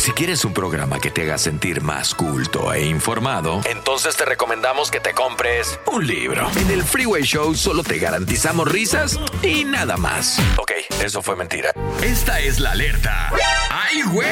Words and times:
Si 0.00 0.12
quieres 0.12 0.46
un 0.46 0.54
programa 0.54 0.98
que 0.98 1.10
te 1.10 1.24
haga 1.24 1.36
sentir 1.36 1.82
más 1.82 2.14
culto 2.14 2.72
e 2.72 2.86
informado, 2.86 3.60
entonces 3.66 4.16
te 4.16 4.24
recomendamos 4.24 4.90
que 4.90 4.98
te 4.98 5.12
compres 5.12 5.78
un 5.92 6.06
libro. 6.06 6.48
En 6.56 6.70
el 6.70 6.82
Freeway 6.82 7.22
Show 7.22 7.54
solo 7.54 7.82
te 7.82 7.98
garantizamos 7.98 8.66
risas 8.66 9.20
y 9.42 9.64
nada 9.64 9.98
más. 9.98 10.38
Ok, 10.56 10.72
eso 11.04 11.20
fue 11.20 11.36
mentira. 11.36 11.72
Esta 12.02 12.40
es 12.40 12.60
la 12.60 12.70
alerta. 12.70 13.30
¡Ay, 13.70 14.00
güey! 14.10 14.30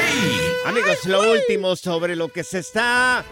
Amigos, 0.65 1.05
lo 1.05 1.33
último 1.33 1.75
sobre 1.75 2.15
lo 2.15 2.29
que 2.29 2.43
se 2.43 2.57
está 2.57 3.23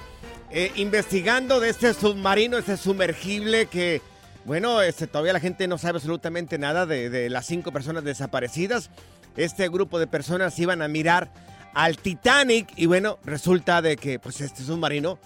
eh, 0.51 0.71
investigando 0.75 1.59
de 1.59 1.69
este 1.69 1.91
submarino, 1.95 2.59
este 2.59 2.77
sumergible 2.77 3.65
que, 3.65 4.03
bueno, 4.45 4.83
este, 4.83 5.07
todavía 5.07 5.33
la 5.33 5.39
gente 5.39 5.67
no 5.67 5.79
sabe 5.79 5.97
absolutamente 5.97 6.59
nada 6.59 6.85
de, 6.85 7.09
de 7.09 7.31
las 7.31 7.47
cinco 7.47 7.71
personas 7.71 8.03
desaparecidas. 8.03 8.91
Este 9.37 9.69
grupo 9.69 9.97
de 9.97 10.05
personas 10.05 10.59
iban 10.59 10.83
a 10.83 10.87
mirar 10.87 11.31
al 11.77 11.95
Titanic 11.95 12.69
y 12.75 12.88
bueno, 12.88 13.19
resulta 13.23 13.83
de 13.83 13.97
que 13.97 14.17
pues 14.17 14.41
este 14.41 14.63
submarino 14.63 15.19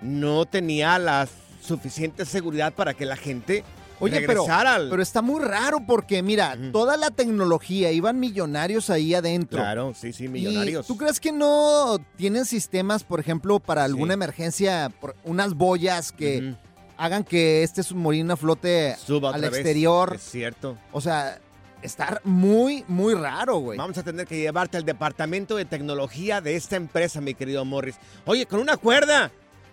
no 0.00 0.44
tenía 0.46 1.00
la 1.00 1.26
suficiente 1.60 2.24
seguridad 2.24 2.72
para 2.74 2.94
que 2.94 3.04
la 3.04 3.16
gente 3.16 3.64
Oye, 3.98 4.22
pero, 4.24 4.46
al... 4.48 4.88
pero 4.88 5.02
está 5.02 5.20
muy 5.20 5.42
raro 5.42 5.78
porque, 5.84 6.22
mira, 6.22 6.56
toda 6.70 6.96
la 6.96 7.10
tecnología, 7.10 7.90
iban 7.90 8.20
millonarios 8.20 8.88
ahí 8.88 9.14
adentro. 9.14 9.58
Claro, 9.58 9.94
sí, 9.98 10.12
sí, 10.12 10.26
¿Y 10.26 10.28
millonarios. 10.28 10.86
¿Tú 10.86 10.96
crees 10.96 11.18
que 11.18 11.32
no 11.32 11.98
tienen 12.16 12.44
sistemas, 12.44 13.02
por 13.02 13.18
ejemplo, 13.18 13.58
para 13.58 13.82
alguna 13.82 14.14
emergencia, 14.14 14.92
por- 15.00 15.16
unas 15.24 15.54
boyas 15.54 16.12
que 16.12 16.54
hagan 16.98 17.24
que 17.24 17.64
este 17.64 17.82
submarino 17.82 18.36
flote 18.36 18.94
Suba 19.04 19.34
al 19.34 19.40
vez. 19.40 19.54
exterior? 19.54 20.12
Es 20.14 20.22
cierto. 20.30 20.76
O 20.92 21.00
sea, 21.00 21.40
está 21.86 22.20
muy, 22.24 22.84
muy 22.88 23.14
raro, 23.14 23.56
güey. 23.58 23.78
Vamos 23.78 23.96
a 23.96 24.02
tener 24.02 24.26
que 24.26 24.36
llevarte 24.38 24.76
al 24.76 24.84
departamento 24.84 25.56
de 25.56 25.64
tecnología 25.64 26.40
de 26.40 26.56
esta 26.56 26.76
empresa, 26.76 27.20
mi 27.20 27.34
querido 27.34 27.64
Morris. 27.64 27.96
Oye, 28.26 28.44
con 28.46 28.60
una 28.60 28.76
cuerda. 28.76 29.30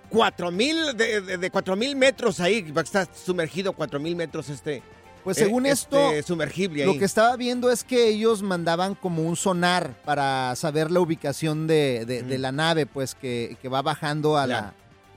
Cuatro 0.09 0.51
mil, 0.51 0.95
de, 0.95 1.21
de, 1.21 1.37
de 1.39 1.49
cuatro 1.49 1.75
mil 1.75 1.95
metros 1.95 2.39
ahí, 2.39 2.71
va 2.71 2.81
a 2.81 2.83
estar 2.83 3.07
sumergido 3.15 3.73
cuatro 3.73 3.99
mil 3.99 4.15
metros 4.15 4.47
este. 4.49 4.83
Pues 5.23 5.37
eh, 5.39 5.45
según 5.45 5.65
este 5.65 6.19
esto, 6.19 6.33
sumergible 6.33 6.85
lo 6.85 6.97
que 6.99 7.05
estaba 7.05 7.35
viendo 7.35 7.71
es 7.71 7.83
que 7.83 8.09
ellos 8.09 8.43
mandaban 8.43 8.93
como 8.93 9.23
un 9.23 9.35
sonar 9.35 9.95
para 10.05 10.53
saber 10.55 10.91
la 10.91 10.99
ubicación 10.99 11.65
de, 11.65 12.05
de- 12.05 12.21
de 12.21 12.37
la 12.37 12.51
nave, 12.51 12.85
pues 12.85 13.15
que, 13.15 13.57
que 13.61 13.69
va 13.69 13.81
bajando 13.81 14.37
a, 14.37 14.45
la, 14.45 14.73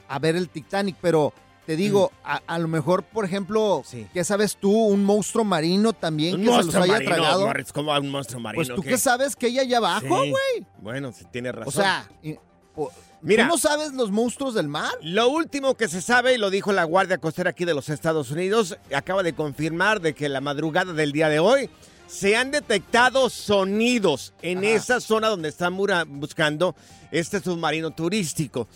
a 0.08 0.18
ver 0.18 0.34
el 0.36 0.48
Titanic. 0.48 0.96
Pero 1.02 1.34
te 1.66 1.76
digo, 1.76 2.12
a, 2.24 2.40
a 2.46 2.58
lo 2.58 2.68
mejor, 2.68 3.02
por 3.02 3.24
ejemplo, 3.24 3.82
¿qué 4.12 4.24
sabes 4.24 4.56
tú? 4.56 4.72
Un 4.72 5.04
monstruo 5.04 5.44
marino 5.44 5.92
también 5.92 6.36
Un 6.36 6.42
que 6.42 6.46
se 6.50 6.62
los 6.64 6.74
haya 6.76 6.92
marino, 6.94 7.10
tragado. 7.14 7.46
Morris, 7.46 7.72
¿cómo 7.72 7.92
un 7.98 8.08
monstruo 8.10 8.40
marino? 8.40 8.64
Pues 8.64 8.74
tú 8.76 8.82
¿Qué? 8.82 8.96
sabes 8.98 9.34
que 9.34 9.46
hay 9.46 9.58
allá 9.58 9.78
abajo, 9.78 10.22
Sí. 10.22 10.30
güey. 10.30 10.66
Bueno, 10.80 11.12
sí, 11.12 11.24
tienes 11.30 11.52
razón. 11.54 11.68
O 11.68 11.70
sea, 11.72 12.08
y- 12.22 12.36
o- 12.76 12.90
Mira. 13.22 13.44
¿tú 13.48 13.54
no 13.54 13.58
sabes 13.58 13.92
los 13.94 14.10
monstruos 14.12 14.54
del 14.54 14.68
mar? 14.68 14.92
Lo 15.02 15.28
último 15.28 15.74
que 15.74 15.88
se 15.88 16.00
sabe, 16.00 16.34
y 16.34 16.38
lo 16.38 16.50
dijo 16.50 16.70
la 16.72 16.84
Guardia 16.84 17.18
Costera 17.18 17.50
aquí 17.50 17.64
de 17.64 17.74
los 17.74 17.88
Estados 17.88 18.30
Unidos, 18.30 18.78
acaba 18.94 19.22
de 19.24 19.32
confirmar 19.32 20.00
de 20.00 20.14
que 20.14 20.28
la 20.28 20.40
madrugada 20.40 20.92
del 20.92 21.10
día 21.12 21.28
de 21.28 21.40
hoy 21.40 21.68
se 22.06 22.36
han 22.36 22.52
detectado 22.52 23.28
sonidos 23.28 24.32
en 24.42 24.62
esa 24.62 25.00
zona 25.00 25.26
donde 25.28 25.48
están 25.48 25.76
buscando 25.76 26.76
este 27.10 27.40
submarino 27.40 27.90
turístico. 27.90 28.68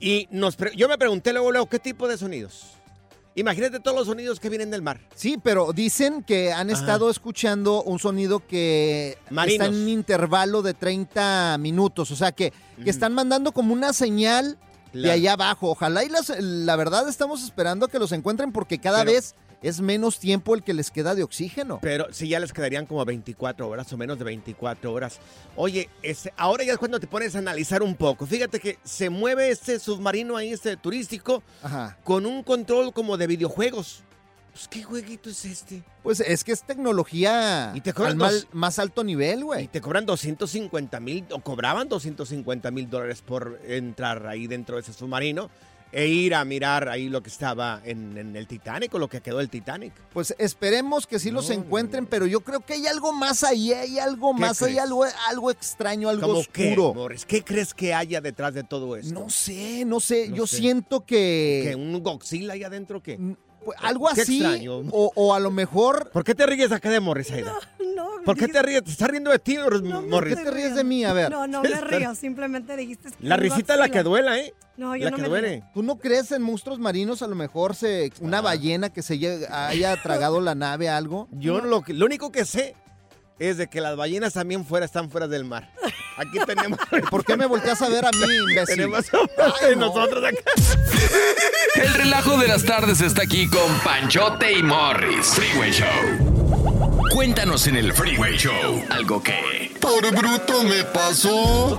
Y 0.00 0.28
nos 0.30 0.56
pre- 0.56 0.74
yo 0.76 0.88
me 0.88 0.96
pregunté 0.98 1.32
luego, 1.32 1.50
luego, 1.50 1.68
¿qué 1.68 1.78
tipo 1.78 2.06
de 2.08 2.16
sonidos? 2.18 2.66
Imagínate 3.34 3.78
todos 3.78 3.96
los 3.96 4.06
sonidos 4.08 4.40
que 4.40 4.48
vienen 4.48 4.70
del 4.70 4.82
mar. 4.82 5.00
Sí, 5.14 5.38
pero 5.42 5.72
dicen 5.72 6.24
que 6.24 6.52
han 6.52 6.70
Ajá. 6.70 6.80
estado 6.80 7.08
escuchando 7.08 7.82
un 7.84 7.98
sonido 8.00 8.44
que 8.46 9.16
Marinos. 9.30 9.66
está 9.66 9.76
en 9.76 9.82
un 9.82 9.88
intervalo 9.88 10.62
de 10.62 10.74
30 10.74 11.56
minutos. 11.58 12.10
O 12.10 12.16
sea, 12.16 12.32
que, 12.32 12.52
que 12.82 12.90
están 12.90 13.14
mandando 13.14 13.52
como 13.52 13.72
una 13.74 13.92
señal 13.92 14.58
de 14.92 15.10
allá 15.12 15.34
abajo. 15.34 15.70
Ojalá 15.70 16.02
y 16.04 16.08
las- 16.08 16.32
la 16.40 16.74
verdad 16.74 17.08
estamos 17.08 17.44
esperando 17.44 17.86
que 17.86 18.00
los 18.00 18.10
encuentren 18.10 18.50
porque 18.50 18.78
cada 18.80 19.04
Pero- 19.04 19.12
vez 19.12 19.36
es 19.62 19.80
menos 19.80 20.18
tiempo 20.18 20.54
el 20.54 20.62
que 20.62 20.72
les 20.74 20.90
queda 20.90 21.14
de 21.14 21.22
oxígeno. 21.22 21.78
Pero 21.82 22.06
sí, 22.12 22.28
ya 22.28 22.38
les 22.40 22.52
quedarían 22.52 22.86
como 22.86 23.04
24 23.04 23.68
horas 23.68 23.92
o 23.92 23.96
menos 23.96 24.18
de 24.18 24.24
24 24.24 24.92
horas. 24.92 25.18
Oye, 25.56 25.88
este, 26.02 26.32
ahora 26.36 26.64
ya 26.64 26.72
es 26.72 26.78
cuando 26.78 27.00
te 27.00 27.06
pones 27.06 27.34
a 27.34 27.38
analizar 27.38 27.82
un 27.82 27.94
poco. 27.96 28.26
Fíjate 28.26 28.60
que 28.60 28.78
se 28.84 29.10
mueve 29.10 29.50
este 29.50 29.78
submarino 29.78 30.36
ahí, 30.36 30.52
este 30.52 30.76
turístico, 30.76 31.42
Ajá. 31.62 31.98
con 32.04 32.24
un 32.26 32.42
control 32.42 32.92
como 32.92 33.16
de 33.16 33.26
videojuegos. 33.26 34.02
Pues, 34.52 34.66
¿qué 34.68 34.82
jueguito 34.82 35.30
es 35.30 35.44
este? 35.44 35.84
Pues 36.02 36.18
es 36.20 36.42
que 36.42 36.50
es 36.52 36.62
tecnología 36.64 37.70
Y 37.76 37.80
te 37.80 37.92
cobran 37.92 38.12
al 38.12 38.18
mal- 38.18 38.48
más 38.52 38.78
alto 38.80 39.04
nivel, 39.04 39.44
güey. 39.44 39.64
Y 39.64 39.68
te 39.68 39.80
cobran 39.80 40.04
250 40.04 40.98
mil, 41.00 41.24
o 41.30 41.40
cobraban 41.40 41.88
250 41.88 42.70
mil 42.72 42.90
dólares 42.90 43.22
por 43.22 43.60
entrar 43.66 44.26
ahí 44.26 44.46
dentro 44.48 44.74
de 44.76 44.82
ese 44.82 44.92
submarino. 44.92 45.48
E 45.92 46.06
ir 46.06 46.34
a 46.34 46.44
mirar 46.44 46.88
ahí 46.88 47.08
lo 47.08 47.22
que 47.22 47.30
estaba 47.30 47.80
en, 47.84 48.16
en 48.18 48.36
el 48.36 48.46
Titanic 48.46 48.92
o 48.94 48.98
lo 48.98 49.08
que 49.08 49.20
quedó 49.20 49.38
del 49.38 49.48
Titanic. 49.48 49.92
Pues 50.12 50.34
esperemos 50.38 51.06
que 51.06 51.18
sí 51.18 51.30
los 51.30 51.50
encuentren, 51.50 52.06
pero 52.06 52.26
yo 52.26 52.40
creo 52.40 52.60
que 52.60 52.74
hay 52.74 52.86
algo 52.86 53.12
más 53.12 53.42
ahí, 53.44 53.72
hay 53.72 53.98
algo 53.98 54.34
¿Qué 54.34 54.40
más, 54.40 54.62
hay 54.62 54.78
algo, 54.78 55.04
algo 55.28 55.50
extraño, 55.50 56.08
algo 56.08 56.26
¿Cómo 56.26 56.42
qué, 56.52 56.72
oscuro. 56.72 56.94
Morris? 56.94 57.24
¿Qué 57.24 57.42
crees 57.42 57.72
que 57.72 57.94
haya 57.94 58.20
detrás 58.20 58.54
de 58.54 58.64
todo 58.64 58.96
esto? 58.96 59.14
No 59.14 59.30
sé, 59.30 59.84
no 59.84 60.00
sé, 60.00 60.28
No 60.28 60.36
yo 60.36 60.46
sé. 60.46 60.58
siento 60.58 61.04
que... 61.04 61.62
¿Que 61.68 61.74
un 61.74 62.02
Godzilla 62.02 62.52
ahí 62.52 62.64
adentro 62.64 63.02
qué? 63.02 63.18
Pues, 63.76 63.90
algo 63.90 64.08
Qué 64.14 64.22
así, 64.22 64.38
extraño. 64.44 64.78
o, 64.90 65.12
o 65.14 65.34
a 65.34 65.40
lo 65.40 65.50
mejor... 65.50 66.10
¿Por 66.12 66.24
qué 66.24 66.34
te 66.34 66.46
ríes 66.46 66.72
acá 66.72 66.90
de 66.90 67.00
Morris, 67.00 67.30
Aida? 67.30 67.54
No, 67.96 68.06
¿Por 68.24 68.36
qué 68.36 68.48
te 68.48 68.62
ríes? 68.62 68.84
¿Te 68.84 68.90
estás 68.90 69.08
riendo 69.08 69.30
de 69.30 69.38
ti, 69.38 69.56
Morris? 69.58 69.82
¿Por 70.10 70.28
qué 70.28 70.36
te 70.36 70.50
ríes 70.50 70.74
de 70.74 70.84
mí? 70.84 71.04
A 71.04 71.12
ver. 71.12 71.30
No, 71.30 71.46
no 71.46 71.62
me 71.62 71.80
río, 71.80 72.14
simplemente 72.14 72.76
dijiste. 72.76 73.10
La 73.20 73.36
risita 73.36 73.74
es 73.74 73.80
la 73.80 73.88
que 73.88 74.02
duela, 74.02 74.38
¿eh? 74.38 74.54
No, 74.76 74.94
yo 74.96 75.04
la 75.04 75.10
no 75.10 75.16
que 75.16 75.22
me 75.22 75.28
duele. 75.28 75.48
río. 75.56 75.64
¿Tú 75.74 75.82
no 75.82 75.96
crees 75.98 76.30
en 76.32 76.42
monstruos 76.42 76.78
marinos? 76.78 77.22
A 77.22 77.26
lo 77.26 77.34
mejor 77.34 77.74
se, 77.74 78.12
una 78.20 78.40
ballena 78.40 78.90
que 78.90 79.02
se 79.02 79.14
haya 79.50 80.02
tragado 80.02 80.40
la 80.40 80.54
nave, 80.54 80.88
algo. 80.88 81.28
Yo 81.32 81.60
lo, 81.60 81.82
lo 81.86 82.06
único 82.06 82.30
que 82.30 82.44
sé 82.44 82.76
es 83.40 83.56
de 83.56 83.68
que 83.68 83.80
las 83.80 83.96
ballenas 83.96 84.32
también 84.34 84.64
fuera 84.64 84.84
están 84.86 85.10
fuera 85.10 85.26
del 85.28 85.44
mar. 85.44 85.70
Aquí 86.16 86.38
tenemos. 86.44 86.78
¿Por 87.10 87.24
qué 87.24 87.36
me 87.36 87.46
volteas 87.46 87.80
a 87.82 87.88
ver 87.88 88.04
a 88.04 88.10
mí, 88.10 88.34
imbécil? 88.50 88.66
Tenemos 88.76 89.04
Ay, 89.62 89.74
no. 89.76 89.86
nosotros 89.86 90.24
acá. 90.24 90.38
El 91.74 91.94
relajo 91.94 92.36
de 92.38 92.48
las 92.48 92.64
tardes 92.64 93.00
está 93.00 93.22
aquí 93.22 93.48
con 93.48 93.78
Panchote 93.84 94.52
y 94.52 94.62
Morris. 94.62 95.26
Freeway 95.26 95.72
Show. 95.72 97.08
Cuéntanos 97.12 97.66
en 97.66 97.76
el 97.76 97.92
Freeway 97.92 98.36
Show 98.36 98.82
algo 98.90 99.22
que... 99.22 99.74
Por 99.80 100.14
bruto 100.14 100.62
me 100.64 100.84
pasó. 100.84 101.78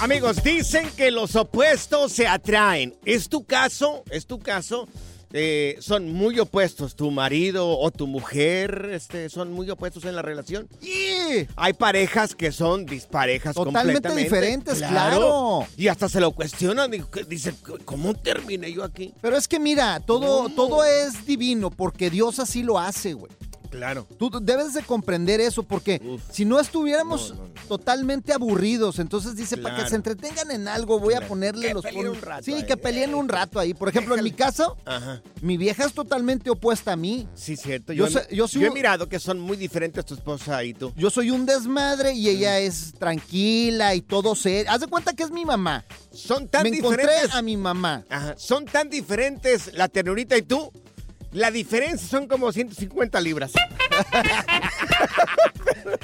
Amigos, 0.00 0.42
dicen 0.42 0.90
que 0.96 1.10
los 1.10 1.34
opuestos 1.34 2.12
se 2.12 2.26
atraen. 2.26 2.94
¿Es 3.04 3.28
tu 3.28 3.44
caso? 3.44 4.04
¿Es 4.10 4.26
tu 4.26 4.38
caso? 4.38 4.86
Eh, 5.36 5.76
son 5.80 6.12
muy 6.12 6.38
opuestos. 6.38 6.94
Tu 6.94 7.10
marido 7.10 7.76
o 7.76 7.90
tu 7.90 8.06
mujer 8.06 8.90
este, 8.92 9.28
son 9.28 9.52
muy 9.52 9.68
opuestos 9.68 10.04
en 10.04 10.14
la 10.14 10.22
relación. 10.22 10.68
Hay 11.56 11.72
parejas 11.72 12.36
que 12.36 12.52
son 12.52 12.86
disparejas 12.86 13.56
Totalmente 13.56 13.94
completamente. 14.08 14.22
diferentes, 14.22 14.78
claro. 14.78 15.66
Y 15.76 15.88
hasta 15.88 16.08
se 16.08 16.20
lo 16.20 16.30
cuestionan. 16.30 16.88
Dicen, 17.28 17.56
¿cómo 17.84 18.14
terminé 18.14 18.72
yo 18.72 18.84
aquí? 18.84 19.12
Pero 19.20 19.36
es 19.36 19.48
que 19.48 19.58
mira, 19.58 19.98
todo, 19.98 20.48
todo 20.50 20.84
es 20.84 21.26
divino 21.26 21.70
porque 21.70 22.10
Dios 22.10 22.38
así 22.38 22.62
lo 22.62 22.78
hace, 22.78 23.14
güey. 23.14 23.32
Claro. 23.74 24.06
Tú 24.18 24.30
debes 24.40 24.72
de 24.74 24.82
comprender 24.82 25.40
eso 25.40 25.62
porque 25.64 26.00
si 26.30 26.44
no 26.44 26.60
estuviéramos 26.60 27.34
totalmente 27.68 28.32
aburridos, 28.32 28.98
entonces 28.98 29.34
dice, 29.36 29.56
para 29.56 29.76
que 29.82 29.88
se 29.88 29.96
entretengan 29.96 30.50
en 30.50 30.68
algo, 30.68 31.00
voy 31.00 31.14
a 31.14 31.26
ponerle 31.26 31.68
Que 31.68 31.74
los... 31.74 31.82
peleen 31.82 32.08
un 32.08 32.20
rato 32.20 32.44
sí, 32.44 32.62
que 32.66 32.76
peleen 32.76 33.14
un 33.14 33.28
rato 33.28 33.58
ahí. 33.58 33.74
Por 33.74 33.88
ejemplo, 33.88 34.16
en 34.16 34.22
mi 34.24 34.30
caso, 34.32 34.76
Ajá. 34.84 35.22
mi 35.42 35.56
vieja 35.56 35.84
es 35.84 35.92
totalmente 35.92 36.50
opuesta 36.50 36.92
a 36.92 36.96
mí. 36.96 37.26
Sí, 37.34 37.56
cierto. 37.56 37.92
Yo 37.92 38.06
Yo, 38.08 38.20
he- 38.20 38.34
yo 38.36 38.46
soy 38.48 38.60
yo 38.62 38.66
he 38.66 38.70
un- 38.70 38.74
mirado 38.74 39.08
que 39.08 39.18
son 39.18 39.40
muy 39.40 39.56
diferentes 39.56 40.04
tu 40.04 40.14
esposa 40.14 40.62
y 40.64 40.74
tú. 40.74 40.92
Yo 40.96 41.10
soy 41.10 41.30
un 41.30 41.46
desmadre 41.46 42.12
y 42.12 42.28
ella 42.28 42.58
es 42.60 42.94
tranquila 42.98 43.94
y 43.94 44.02
todo 44.02 44.34
serio. 44.34 44.70
Haz 44.70 44.80
de 44.80 44.86
cuenta 44.86 45.12
que 45.14 45.22
es 45.24 45.30
mi 45.30 45.44
mamá. 45.44 45.84
Son 46.12 46.46
tan 46.48 46.62
Me 46.62 46.68
encontré 46.76 47.02
diferentes. 47.02 47.34
a 47.34 47.42
mi 47.42 47.56
mamá. 47.56 48.04
Ajá. 48.08 48.34
Son 48.36 48.64
tan 48.66 48.88
diferentes 48.88 49.72
la 49.74 49.88
ternurita 49.88 50.36
y 50.36 50.42
tú. 50.42 50.70
La 51.34 51.50
diferencia 51.50 52.08
son 52.08 52.26
como 52.28 52.50
150 52.52 53.20
libras. 53.20 53.52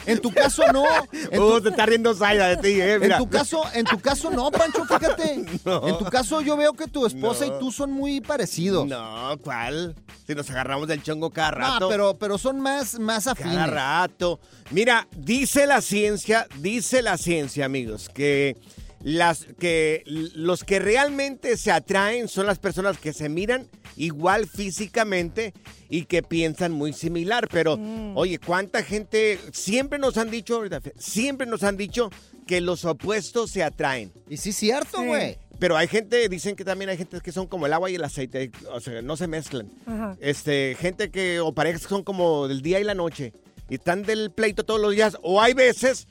En 0.06 0.18
tu 0.20 0.32
caso 0.32 0.62
no. 0.72 0.84
En 1.30 1.40
Uh, 1.40 1.56
tu, 1.58 1.62
se 1.62 1.68
está 1.70 1.86
riendo 1.86 2.14
Zaida 2.14 2.48
de 2.48 2.56
ti, 2.58 2.80
eh. 2.80 2.94
en 3.00 3.16
tu 3.16 3.28
caso, 3.28 3.62
en 3.72 3.84
tu 3.84 3.98
caso 4.00 4.30
no, 4.30 4.50
Pancho, 4.50 4.84
fíjate. 4.84 5.44
No. 5.64 5.88
En 5.88 5.98
tu 5.98 6.04
caso 6.06 6.40
yo 6.40 6.56
veo 6.56 6.72
que 6.72 6.86
tu 6.86 7.06
esposa 7.06 7.46
No. 7.46 7.56
y 7.56 7.58
tú 7.60 7.70
son 7.72 7.92
muy 7.92 8.20
parecidos. 8.20 8.86
No, 8.86 9.36
¿cuál? 9.42 9.94
Si 10.26 10.34
nos 10.34 10.50
agarramos 10.50 10.88
del 10.88 11.02
chongo 11.02 11.30
cada 11.30 11.52
No, 11.52 11.58
rato. 11.58 11.88
pero, 11.88 12.18
pero 12.18 12.36
son 12.38 12.60
más, 12.60 12.98
más 12.98 13.26
afines. 13.26 13.54
Cada 13.54 13.66
rato. 13.66 14.40
Mira, 14.70 15.06
dice 15.16 15.66
la 15.66 15.80
ciencia, 15.80 16.46
dice 16.58 17.02
la 17.02 17.16
ciencia, 17.16 17.64
amigos, 17.64 18.08
que 18.12 18.56
las 19.02 19.46
que 19.58 20.02
los 20.06 20.62
que 20.64 20.78
realmente 20.78 21.56
se 21.56 21.70
atraen 21.72 22.28
son 22.28 22.46
las 22.46 22.58
personas 22.58 22.98
que 22.98 23.12
se 23.12 23.28
miran 23.28 23.66
igual 23.96 24.46
físicamente 24.46 25.52
y 25.88 26.04
que 26.04 26.22
piensan 26.22 26.72
muy 26.72 26.92
similar. 26.92 27.48
Pero, 27.50 27.78
oye, 28.14 28.38
¿cuánta 28.38 28.82
gente 28.82 29.38
siempre 29.52 29.98
nos 29.98 30.16
han 30.18 30.30
dicho, 30.30 30.56
ahorita, 30.56 30.80
siempre 30.98 31.46
nos 31.46 31.62
han 31.62 31.76
dicho 31.76 32.10
que 32.46 32.60
los 32.60 32.84
opuestos 32.84 33.50
se 33.50 33.62
atraen? 33.62 34.12
Y 34.28 34.36
sí, 34.36 34.52
cierto, 34.52 34.98
Sí. 35.00 35.06
güey. 35.06 35.38
Pero 35.58 35.76
hay 35.76 35.88
gente, 35.88 36.26
dicen 36.30 36.56
que 36.56 36.64
también 36.64 36.88
hay 36.88 36.96
gente 36.96 37.20
que 37.20 37.32
son 37.32 37.46
como 37.46 37.66
el 37.66 37.72
agua 37.74 37.90
y 37.90 37.94
el 37.96 38.02
aceite, 38.04 38.50
o 38.72 38.80
sea, 38.80 39.02
no 39.02 39.16
se 39.18 39.26
mezclan. 39.26 39.70
Ajá. 39.84 40.16
Este, 40.18 40.74
gente 40.80 41.10
que, 41.10 41.38
o 41.40 41.52
parejas 41.52 41.82
que 41.82 41.88
son 41.90 42.02
como 42.02 42.48
del 42.48 42.62
día 42.62 42.80
y 42.80 42.84
la 42.84 42.94
noche, 42.94 43.34
y 43.68 43.74
están 43.74 44.02
del 44.02 44.30
pleito 44.30 44.64
todos 44.64 44.80
los 44.80 44.92
días, 44.94 45.18
o 45.22 45.38
hay 45.42 45.52
veces, 45.52 46.06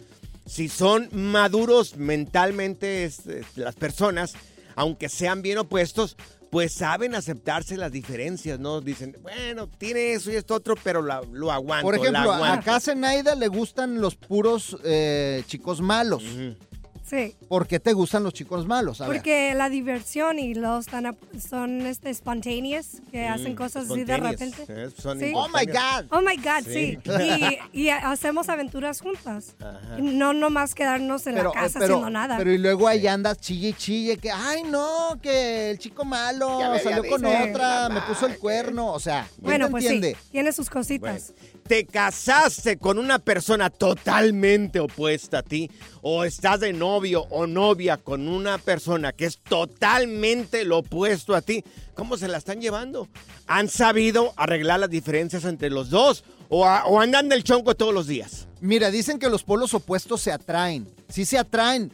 si 0.50 0.68
son 0.68 1.10
maduros 1.14 1.96
mentalmente 1.98 3.10
las 3.56 3.76
personas, 3.76 4.34
aunque 4.76 5.08
sean 5.10 5.42
bien 5.42 5.58
opuestos, 5.60 6.18
pues 6.50 6.74
saben 6.74 7.14
aceptarse 7.14 7.78
las 7.78 7.92
diferencias, 7.92 8.60
¿no? 8.60 8.82
Dicen, 8.82 9.16
bueno, 9.22 9.68
tiene 9.68 10.14
eso 10.14 10.32
y 10.32 10.36
esto 10.36 10.56
otro, 10.56 10.76
pero 10.84 11.02
la- 11.04 11.22
lo 11.32 11.52
aguanto, 11.52 11.84
Por 11.86 11.96
la 11.96 12.02
ejemplo, 12.02 12.32
a 12.32 12.36
aguanto. 12.38 12.72
a 12.72 12.80
Zenaida 12.80 13.36
le 13.36 13.48
gustan 13.48 14.02
los 14.02 14.16
puros 14.16 14.76
eh, 14.84 15.44
chicos 15.46 15.80
malos. 15.82 16.24
Sí. 17.10 17.36
¿Por 17.48 17.66
qué 17.68 17.80
te 17.80 17.94
gustan 17.94 18.24
los 18.24 18.34
chicos 18.34 18.68
malos? 18.68 19.02
A 19.02 19.08
ver. 19.08 19.18
Porque 19.18 19.54
la 19.56 19.70
diversión 19.70 20.38
y 20.40 20.54
los 20.54 20.86
tan, 20.86 21.18
son 21.40 21.82
este, 21.88 22.14
spontaneous, 22.14 23.02
que 23.12 23.28
Mm, 23.28 23.34
hacen 23.34 23.56
cosas 23.56 23.90
así 23.90 24.04
de 24.04 24.18
repente. 24.18 24.66
Eh, 24.68 24.90
son 24.98 25.20
Sí. 25.20 25.32
Oh 25.36 25.48
my 25.50 25.66
God. 25.66 26.06
Oh 26.12 26.22
my 26.22 26.36
God, 26.38 26.64
Sí. 26.66 26.98
sí. 27.04 27.58
Y, 27.74 27.82
y 27.86 27.90
hacemos 27.90 28.50
aventuras 28.50 29.02
juntas. 29.02 29.56
Ajá. 29.60 29.98
No 30.00 30.34
nomás 30.34 30.76
quedarnos 30.76 31.26
en 31.28 31.36
la 31.36 31.52
casa 31.52 31.80
pero, 31.80 31.96
haciendo 31.96 32.10
nada. 32.10 32.38
Pero 32.38 32.52
y 32.54 32.58
luego 32.58 32.88
ahí 32.88 33.08
andas 33.08 33.40
chille 33.40 33.70
y 33.70 33.74
chille 33.74 34.18
que, 34.18 34.32
ay 34.32 34.64
no, 34.64 35.20
que 35.22 35.72
el 35.72 35.80
chico 35.80 36.06
malo 36.06 36.60
me 36.72 36.80
salió 36.80 37.10
con 37.10 37.26
otra, 37.26 37.90
me 37.90 38.02
puso 38.02 38.28
el 38.28 38.38
cuerno, 38.38 38.94
o 38.94 39.00
sea, 39.00 39.28
¿quién 39.36 39.44
bueno, 39.44 39.70
pues 39.70 39.86
entiende? 39.86 40.16
sí, 40.22 40.30
tiene 40.32 40.52
sus 40.52 40.70
cositas. 40.70 41.34
te 41.68 41.86
casaste 41.86 42.78
con 42.78 42.98
una 43.00 43.20
persona 43.20 43.70
totalmente 43.70 44.80
opuesta 44.80 45.40
a 45.40 45.44
ti, 45.44 45.70
o 46.02 46.24
estás 46.24 46.60
de 46.62 46.74
o 47.30 47.48
novia 47.48 47.98
con 47.98 48.28
una 48.28 48.58
persona 48.58 49.14
que 49.14 49.26
es 49.26 49.38
totalmente 49.38 50.66
lo 50.66 50.80
opuesto 50.80 51.34
a 51.34 51.42
ti, 51.42 51.64
¿cómo 51.94 52.18
se 52.18 52.28
la 52.28 52.38
están 52.38 52.62
llevando? 52.62 53.08
¿Han 53.48 53.70
sabido 53.70 54.34
arreglar 54.36 54.82
las 54.82 54.90
diferencias 54.90 55.46
entre 55.46 55.70
los 55.70 55.90
dos 55.90 56.24
o, 56.50 56.66
o 56.66 57.00
andan 57.00 57.30
del 57.30 57.44
chonco 57.44 57.76
todos 57.76 57.94
los 57.94 58.08
días? 58.08 58.48
Mira, 58.62 58.92
dicen 58.92 59.20
que 59.20 59.30
los 59.30 59.44
polos 59.44 59.74
opuestos 59.74 60.22
se 60.22 60.34
atraen. 60.34 60.88
Sí 61.08 61.24
se 61.24 61.38
atraen, 61.38 61.92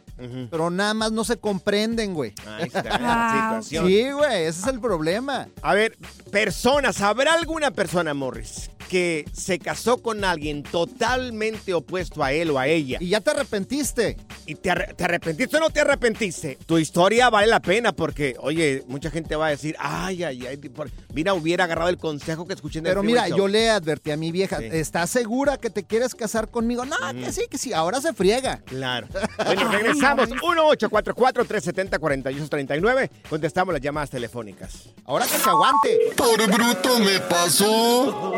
pero 0.49 0.69
nada 0.69 0.93
más 0.93 1.11
no 1.11 1.23
se 1.23 1.37
comprenden, 1.37 2.13
güey. 2.13 2.33
Ahí 2.47 2.65
está 2.67 2.83
la 2.99 3.49
Wow. 3.51 3.63
situación. 3.63 3.87
Sí, 3.87 4.11
güey, 4.11 4.43
ese 4.45 4.61
es 4.61 4.67
el 4.67 4.79
problema. 4.79 5.47
A 5.61 5.73
ver, 5.73 5.97
personas, 6.31 7.01
¿habrá 7.01 7.33
alguna 7.33 7.71
persona, 7.71 8.13
Morris, 8.13 8.69
que 8.89 9.25
se 9.33 9.57
casó 9.59 9.97
con 10.01 10.23
alguien 10.23 10.63
totalmente 10.63 11.73
opuesto 11.73 12.23
a 12.23 12.31
él 12.31 12.51
o 12.51 12.59
a 12.59 12.67
ella? 12.67 12.97
Y 13.01 13.09
ya 13.09 13.21
te 13.21 13.31
arrepentiste. 13.31 14.17
¿Y 14.45 14.55
te, 14.55 14.69
arre- 14.71 14.93
te 14.95 15.03
arrepentiste 15.03 15.57
o 15.57 15.59
no 15.59 15.69
te 15.71 15.79
arrepentiste? 15.81 16.57
Tu 16.65 16.77
historia 16.77 17.29
vale 17.31 17.47
la 17.47 17.59
pena 17.61 17.93
porque, 17.93 18.35
oye, 18.39 18.83
mucha 18.87 19.09
gente 19.09 19.35
va 19.35 19.47
a 19.47 19.49
decir, 19.49 19.75
ay, 19.79 20.23
ay, 20.23 20.45
ay, 20.45 20.57
por- 20.57 20.91
mira, 21.13 21.33
hubiera 21.33 21.63
agarrado 21.63 21.89
el 21.89 21.97
consejo 21.97 22.45
que 22.47 22.53
escuché 22.53 22.79
en 22.79 22.85
el 22.85 22.91
Pero 22.91 23.01
mira, 23.03 23.27
Show". 23.27 23.37
yo 23.39 23.47
le 23.47 23.69
advertí 23.71 24.11
a 24.11 24.17
mi 24.17 24.31
vieja, 24.31 24.59
Sí. 24.59 24.69
¿estás 24.71 25.09
segura 25.09 25.57
que 25.57 25.69
te 25.71 25.83
quieres 25.83 26.13
casar 26.13 26.49
conmigo? 26.49 26.85
No, 26.85 26.95
que 27.13 27.31
sí, 27.31 27.45
que 27.49 27.57
sí, 27.57 27.73
ahora 27.73 28.01
se 28.01 28.13
friega. 28.13 28.57
Claro. 28.65 29.07
Bueno, 29.45 29.61
regresamos. 30.13 30.41
1-844-370-4839. 30.41 33.09
Contestamos 33.29 33.73
las 33.73 33.81
llamadas 33.81 34.09
telefónicas. 34.09 34.89
Ahora 35.05 35.25
que 35.25 35.37
se 35.37 35.49
aguante. 35.49 35.99
Por 36.15 36.37
bruto 36.51 36.99
me 36.99 37.19
pasó. 37.21 38.33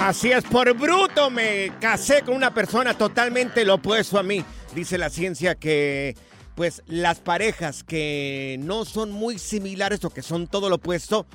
Así 0.00 0.32
es, 0.32 0.44
por 0.44 0.72
bruto 0.76 1.30
me 1.30 1.72
casé 1.80 2.22
con 2.22 2.34
una 2.34 2.52
persona 2.52 2.92
totalmente 2.94 3.64
lo 3.64 3.74
opuesto 3.74 4.18
a 4.18 4.22
mí. 4.22 4.44
Dice 4.74 4.98
la 4.98 5.08
ciencia 5.10 5.54
que, 5.54 6.16
pues, 6.54 6.82
las 6.86 7.20
parejas 7.20 7.84
que 7.84 8.56
no 8.60 8.84
son 8.84 9.12
muy 9.12 9.38
similares 9.38 10.04
o 10.04 10.10
que 10.10 10.22
son 10.22 10.48
todo 10.48 10.68
lo 10.68 10.76
opuesto, 10.76 11.26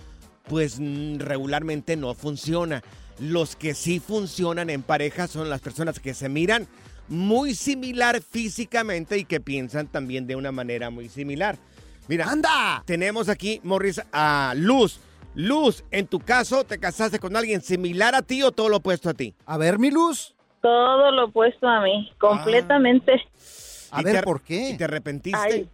pues 0.43 0.79
mm, 0.79 1.17
regularmente 1.19 1.95
no 1.95 2.13
funciona. 2.13 2.83
Los 3.19 3.55
que 3.55 3.73
sí 3.73 3.99
funcionan 3.99 4.69
en 4.69 4.83
pareja 4.83 5.27
son 5.27 5.49
las 5.49 5.61
personas 5.61 5.99
que 5.99 6.13
se 6.13 6.29
miran 6.29 6.67
muy 7.07 7.55
similar 7.55 8.21
físicamente 8.21 9.17
y 9.17 9.25
que 9.25 9.39
piensan 9.39 9.87
también 9.87 10.27
de 10.27 10.35
una 10.35 10.51
manera 10.51 10.89
muy 10.89 11.09
similar. 11.09 11.57
Mira, 12.07 12.29
¡Anda! 12.29 12.83
tenemos 12.85 13.29
aquí, 13.29 13.59
Morris, 13.63 14.01
a 14.11 14.53
Luz. 14.55 14.99
Luz, 15.35 15.83
en 15.91 16.07
tu 16.07 16.19
caso, 16.19 16.63
¿te 16.63 16.79
casaste 16.79 17.19
con 17.19 17.35
alguien 17.35 17.61
similar 17.61 18.15
a 18.15 18.21
ti 18.23 18.41
o 18.41 18.51
todo 18.51 18.69
lo 18.69 18.77
opuesto 18.77 19.09
a 19.09 19.13
ti? 19.13 19.35
A 19.45 19.57
ver, 19.57 19.77
mi 19.77 19.91
luz. 19.91 20.33
Todo 20.61 21.11
lo 21.11 21.25
opuesto 21.25 21.67
a 21.67 21.81
mí, 21.81 22.11
completamente. 22.17 23.21
A 23.91 24.01
¿Y 24.01 24.03
ver, 24.03 24.15
te- 24.17 24.23
¿por 24.23 24.41
qué? 24.41 24.69
¿Y 24.71 24.77
te 24.77 24.83
arrepentiste? 24.85 25.37
Ay, 25.39 25.69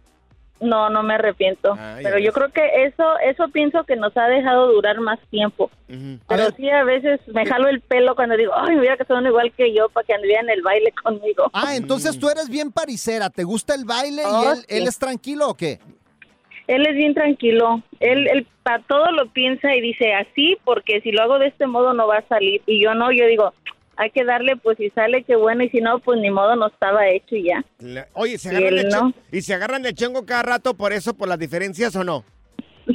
No, 0.64 0.88
no 0.88 1.02
me 1.02 1.14
arrepiento. 1.14 1.74
Ah, 1.78 1.98
pero 2.02 2.18
yo 2.18 2.32
creo 2.32 2.48
que 2.50 2.84
eso, 2.86 3.04
eso 3.18 3.48
pienso 3.48 3.84
que 3.84 3.96
nos 3.96 4.16
ha 4.16 4.26
dejado 4.28 4.72
durar 4.72 4.98
más 5.00 5.18
tiempo. 5.30 5.70
Pero 6.28 6.50
sí 6.56 6.68
a 6.70 6.82
veces 6.84 7.20
me 7.28 7.44
jalo 7.46 7.68
el 7.68 7.80
pelo 7.80 8.14
cuando 8.16 8.36
digo, 8.36 8.52
ay, 8.56 8.76
mira 8.76 8.96
que 8.96 9.04
son 9.04 9.26
igual 9.26 9.52
que 9.52 9.74
yo 9.74 9.88
para 9.90 10.06
que 10.06 10.14
anduvieran 10.14 10.46
en 10.48 10.54
el 10.54 10.62
baile 10.62 10.92
conmigo. 11.02 11.50
Ah, 11.52 11.76
entonces 11.76 12.18
tú 12.18 12.28
eres 12.30 12.48
bien 12.48 12.72
paricera, 12.72 13.30
¿te 13.30 13.44
gusta 13.44 13.74
el 13.74 13.84
baile 13.84 14.22
y 14.22 14.26
Oh, 14.26 14.52
él, 14.52 14.58
sí. 14.60 14.64
él 14.68 14.86
es 14.88 14.98
tranquilo 14.98 15.48
o 15.50 15.54
qué? 15.54 15.78
Él 16.66 16.86
es 16.86 16.94
bien 16.96 17.12
tranquilo. 17.12 17.82
Él, 18.00 18.26
él 18.28 18.46
para 18.62 18.82
todo 18.84 19.10
lo 19.12 19.28
piensa 19.30 19.74
y 19.74 19.82
dice 19.82 20.14
así 20.14 20.56
porque 20.64 21.02
si 21.02 21.12
lo 21.12 21.22
hago 21.22 21.38
de 21.38 21.48
este 21.48 21.66
modo 21.66 21.92
no 21.92 22.06
va 22.06 22.18
a 22.18 22.26
salir. 22.28 22.62
Y 22.66 22.82
yo 22.82 22.94
no, 22.94 23.12
yo 23.12 23.26
digo, 23.26 23.52
hay 23.96 24.10
que 24.10 24.24
darle, 24.24 24.56
pues 24.56 24.76
si 24.78 24.90
sale, 24.90 25.22
qué 25.24 25.36
bueno. 25.36 25.62
Y 25.64 25.70
si 25.70 25.80
no, 25.80 25.98
pues 26.00 26.20
ni 26.20 26.30
modo, 26.30 26.56
no 26.56 26.66
estaba 26.68 27.08
hecho 27.08 27.36
y 27.36 27.44
ya. 27.44 27.64
La- 27.78 28.06
Oye, 28.14 28.38
¿se 28.38 28.52
Y 28.52 28.56
agarran, 28.56 28.88
no. 28.88 29.00
ch- 29.10 29.14
¿y 29.32 29.42
se 29.42 29.54
agarran 29.54 29.82
de 29.82 29.94
chongo 29.94 30.24
cada 30.26 30.42
rato 30.42 30.74
por 30.74 30.92
eso, 30.92 31.14
por 31.14 31.28
las 31.28 31.38
diferencias 31.38 31.94
o 31.96 32.04
no? 32.04 32.24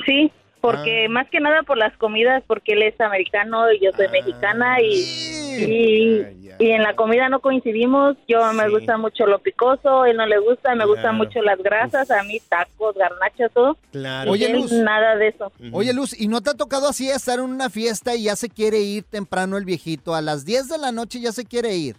Sí, 0.06 0.32
porque 0.62 1.06
Ah. 1.08 1.12
más 1.12 1.30
que 1.30 1.40
nada 1.40 1.64
por 1.64 1.78
las 1.78 1.96
comidas, 1.98 2.44
porque 2.48 2.74
él 2.74 2.84
es 2.84 3.00
americano 3.02 3.72
y 3.72 3.80
yo 3.84 3.92
soy 3.96 4.08
mexicana 4.10 4.82
y, 4.82 5.04
y, 5.64 6.56
y 6.60 6.72
en 6.72 6.84
la 6.84 6.96
comida 6.96 7.30
no 7.30 7.40
coincidimos. 7.40 8.18
Yo 8.28 8.54
me 8.54 8.70
gusta 8.70 8.98
mucho 8.98 9.26
lo 9.26 9.40
picoso, 9.40 10.06
él 10.06 10.18
no 10.18 10.26
le 10.26 10.40
gusta, 10.40 10.76
me 10.76 10.86
gustan 10.86 11.16
Claro. 11.16 11.18
mucho 11.18 11.42
las 11.42 11.58
grasas, 11.60 12.10
a 12.12 12.24
mí 12.24 12.40
tacos, 12.50 12.96
garnachas, 12.96 13.52
todo. 13.54 13.78
Claro. 13.92 14.32
Oye, 14.32 14.50
Luz. 14.54 14.72
Nada 14.72 15.16
de 15.16 15.30
eso. 15.30 15.52
Oye, 15.72 15.94
Luz, 15.94 16.20
¿y 16.20 16.28
no 16.28 16.42
te 16.42 16.52
ha 16.52 16.54
tocado 16.54 16.88
así 16.90 17.10
estar 17.10 17.40
en 17.40 17.46
una 17.46 17.70
fiesta 17.70 18.16
y 18.16 18.24
ya 18.24 18.36
se 18.36 18.50
quiere 18.50 18.80
ir 18.80 19.04
temprano 19.04 19.58
el 19.58 19.66
viejito? 19.66 20.16
A 20.16 20.22
las 20.22 20.46
10 20.46 20.68
de 20.70 20.78
la 20.78 20.92
noche 20.92 21.20
ya 21.20 21.32
se 21.32 21.46
quiere 21.46 21.76
ir. 21.76 21.96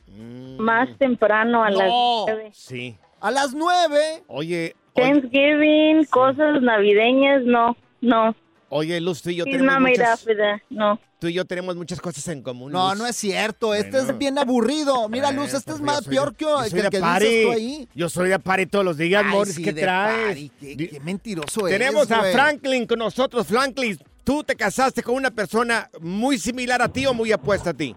Más 0.59 0.89
temprano, 0.99 1.63
a 1.65 1.71
las 1.71 1.89
No. 1.89 2.25
nueve. 2.27 2.51
Sí. 2.53 2.97
A 3.21 3.31
las 3.31 3.55
9. 3.55 4.25
Oye, 4.29 4.75
Thanksgiving, 4.95 6.05
cosas 6.07 6.61
navideñas, 6.63 7.43
no, 7.45 7.77
no. 8.01 8.35
Oye, 8.71 8.99
Luz, 9.01 9.21
tú 9.23 9.29
y 9.31 9.37
yo 9.37 9.45
tenemos 9.45 9.79
muchas, 9.81 10.27
no. 10.71 10.99
tú 11.19 11.27
y 11.29 11.35
yo 11.35 11.45
tenemos 11.45 11.77
muchas 11.77 12.01
cosas 12.01 12.27
en 12.29 12.43
común. 12.43 12.73
No, 12.73 12.89
Luz. 12.91 12.99
no 12.99 13.07
es 13.07 13.17
cierto. 13.17 13.75
Este 13.75 13.91
Bueno. 13.99 14.11
es 14.13 14.19
bien 14.19 14.39
aburrido. 14.39 15.09
Mira, 15.11 15.31
Luz, 15.33 15.53
este 15.53 15.73
es 15.73 15.81
más 15.81 16.07
peor 16.07 16.35
que, 16.35 16.45
Yo 16.47 16.57
que 16.63 16.71
soy 16.71 16.79
el 16.79 16.85
de 16.87 16.91
que 16.91 17.01
party. 17.01 17.25
dices 17.27 17.45
tú 17.47 17.53
ahí. 17.53 17.89
Yo 17.95 18.09
soy 18.09 18.29
de 18.31 18.39
party 18.39 18.67
todos 18.67 18.85
los 18.85 18.97
días, 18.97 19.23
Ay, 19.27 19.31
Morris. 19.31 19.55
sí, 19.55 19.63
¿Qué 19.63 19.73
traes? 19.75 20.27
party. 20.27 20.51
Qué, 20.61 20.89
qué 20.89 21.01
mentiroso 21.01 21.69
eres, 21.69 21.79
Tenemos 21.79 22.11
a. 22.11 22.23
Franklin 22.33 22.87
con 22.87 22.99
nosotros. 23.01 23.47
Franklin, 23.47 23.99
¿tú 24.25 24.43
te 24.43 24.57
casaste 24.57 25.03
con 25.03 25.15
una 25.17 25.31
persona 25.31 25.91
muy 26.01 26.39
similar 26.39 26.81
a 26.81 26.89
ti 26.89 27.05
o 27.07 27.13
muy 27.13 27.31
apuesta 27.33 27.71
a 27.71 27.75
ti? 27.75 27.95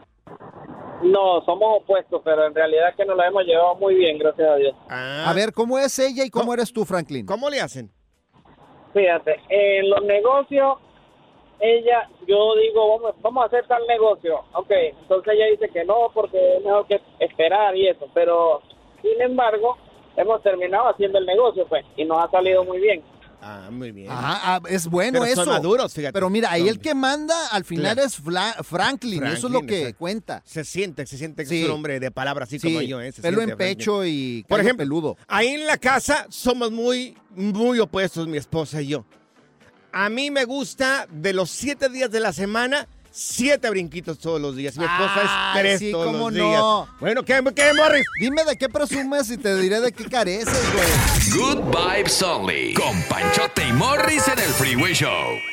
No, 1.04 1.42
somos 1.46 1.82
opuestos, 1.82 2.22
pero 2.24 2.48
en 2.48 2.56
realidad 2.56 2.96
que 2.96 3.04
nos 3.06 3.18
la 3.18 3.28
hemos 3.28 3.44
llevado 3.44 3.76
muy 3.76 3.94
bien, 3.96 4.18
gracias 4.18 4.48
a 4.50 4.56
Dios. 4.56 4.74
A 4.90 5.34
ver, 5.36 5.52
¿cómo 5.52 5.78
es 5.78 6.00
ella 6.00 6.24
y 6.24 6.30
cómo 6.30 6.54
eres 6.54 6.72
tú, 6.72 6.86
Franklin? 6.86 7.26
¿Cómo 7.26 7.50
le 7.50 7.60
hacen? 7.60 7.92
Fíjate, 8.94 9.40
en 9.50 9.90
los 9.90 10.04
negocios, 10.04 10.78
ella, 11.60 12.08
yo 12.28 12.56
digo, 12.56 12.98
vamos, 12.98 13.16
vamos 13.22 13.44
a 13.44 13.48
hacer 13.48 13.66
tal 13.68 13.86
negocio. 13.88 14.42
Ok, 14.54 14.72
entonces 14.72 15.34
ella 15.34 15.46
dice 15.48 15.70
que 15.70 15.84
no, 15.84 16.12
porque 16.14 16.58
es 16.58 16.64
mejor 16.64 16.86
que 16.88 17.02
esperar 17.20 17.76
y 17.76 17.88
eso. 17.88 18.08
Pero, 18.14 18.62
sin 19.02 19.20
embargo, 19.22 19.78
hemos 20.16 20.42
terminado 20.44 20.90
haciendo 20.90 21.18
el 21.18 21.26
negocio, 21.26 21.66
pues, 21.68 21.86
y 21.96 22.06
nos 22.06 22.24
ha 22.24 22.30
salido 22.30 22.64
muy 22.64 22.80
bien. 22.80 23.02
Ah, 23.46 23.70
muy 23.72 23.92
bien. 23.92 24.10
Ajá, 24.10 24.40
ah, 24.56 24.62
es 24.70 24.88
bueno 24.88 25.20
Pero 25.20 25.26
eso. 25.34 25.44
son 25.44 25.54
maduros, 25.54 25.94
fíjate. 25.94 26.14
Pero 26.14 26.30
mira, 26.30 26.50
ahí 26.50 26.62
Son- 26.62 26.70
el 26.70 26.80
que 26.80 26.96
manda 26.96 27.48
al 27.48 27.66
final 27.66 27.94
Claro. 27.96 28.08
es 28.08 28.18
Fla- 28.24 28.64
Franklin, 28.64 29.24
Eso 29.26 29.48
es 29.48 29.54
lo 29.54 29.62
que 29.64 29.80
exacto. 29.82 29.98
cuenta. 30.00 30.42
Se 30.46 30.64
siente, 30.64 31.06
se 31.06 31.18
siente 31.18 31.44
que 31.44 31.50
Sí. 31.50 31.62
es 31.64 31.66
un 31.68 31.72
hombre 31.76 32.00
de 32.00 32.10
palabra, 32.10 32.46
así 32.46 32.58
Sí, 32.58 32.68
como 32.70 32.82
yo. 32.82 33.02
¿eh? 33.02 33.12
Se 33.12 33.22
pelo 33.22 33.38
siente, 33.40 33.52
en 33.52 33.58
Franklin. 33.58 33.78
pecho 33.78 34.06
y 34.06 34.46
Por 34.48 34.62
ejemplo, 34.62 34.84
peludo. 34.84 35.18
ahí 35.28 35.48
en 35.50 35.68
la 35.68 35.78
casa 35.78 36.26
somos 36.30 36.72
muy, 36.72 37.18
muy 37.36 37.80
opuestos, 37.80 38.28
mi 38.28 38.38
esposa 38.38 38.82
y 38.82 38.88
yo. 38.88 39.06
A 39.92 40.10
mí 40.10 40.32
me 40.32 40.46
gusta 40.46 41.06
de 41.12 41.34
los 41.34 41.52
siete 41.52 41.90
días 41.90 42.10
de 42.12 42.20
la 42.22 42.32
semana, 42.34 42.88
siete 43.14 43.70
brinquitos 43.70 44.18
todos 44.18 44.42
los 44.42 44.56
días. 44.56 44.76
Mi 44.76 44.84
esposa 44.84 45.22
es 45.24 45.62
tres 45.62 45.80
sí, 45.80 45.92
todos 45.92 46.08
cómo 46.08 46.30
los 46.30 46.34
días. 46.34 46.60
no. 46.60 46.88
Bueno, 47.00 47.24
¿qué, 47.24 47.42
qué 47.56 47.74
Morris? 47.74 48.06
Dime 48.20 48.44
de 48.44 48.58
qué 48.58 48.68
presumes 48.68 49.30
y 49.30 49.38
te 49.38 49.56
diré 49.62 49.80
de 49.80 49.92
qué 49.92 50.06
careces, 50.06 50.74
güey. 50.74 51.40
Good 51.40 51.64
Vibes 51.66 52.22
Only. 52.22 52.74
Con 52.74 53.02
Panchote 53.04 53.68
y 53.68 53.74
Morris 53.74 54.28
en 54.28 54.40
el 54.40 54.50
Freeway 54.50 54.94
Show. 54.94 55.53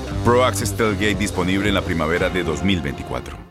Pro 0.23 0.43
Access 0.43 0.75
disponible 1.17 1.67
en 1.67 1.73
la 1.73 1.81
primavera 1.81 2.29
de 2.29 2.43
2024. 2.43 3.50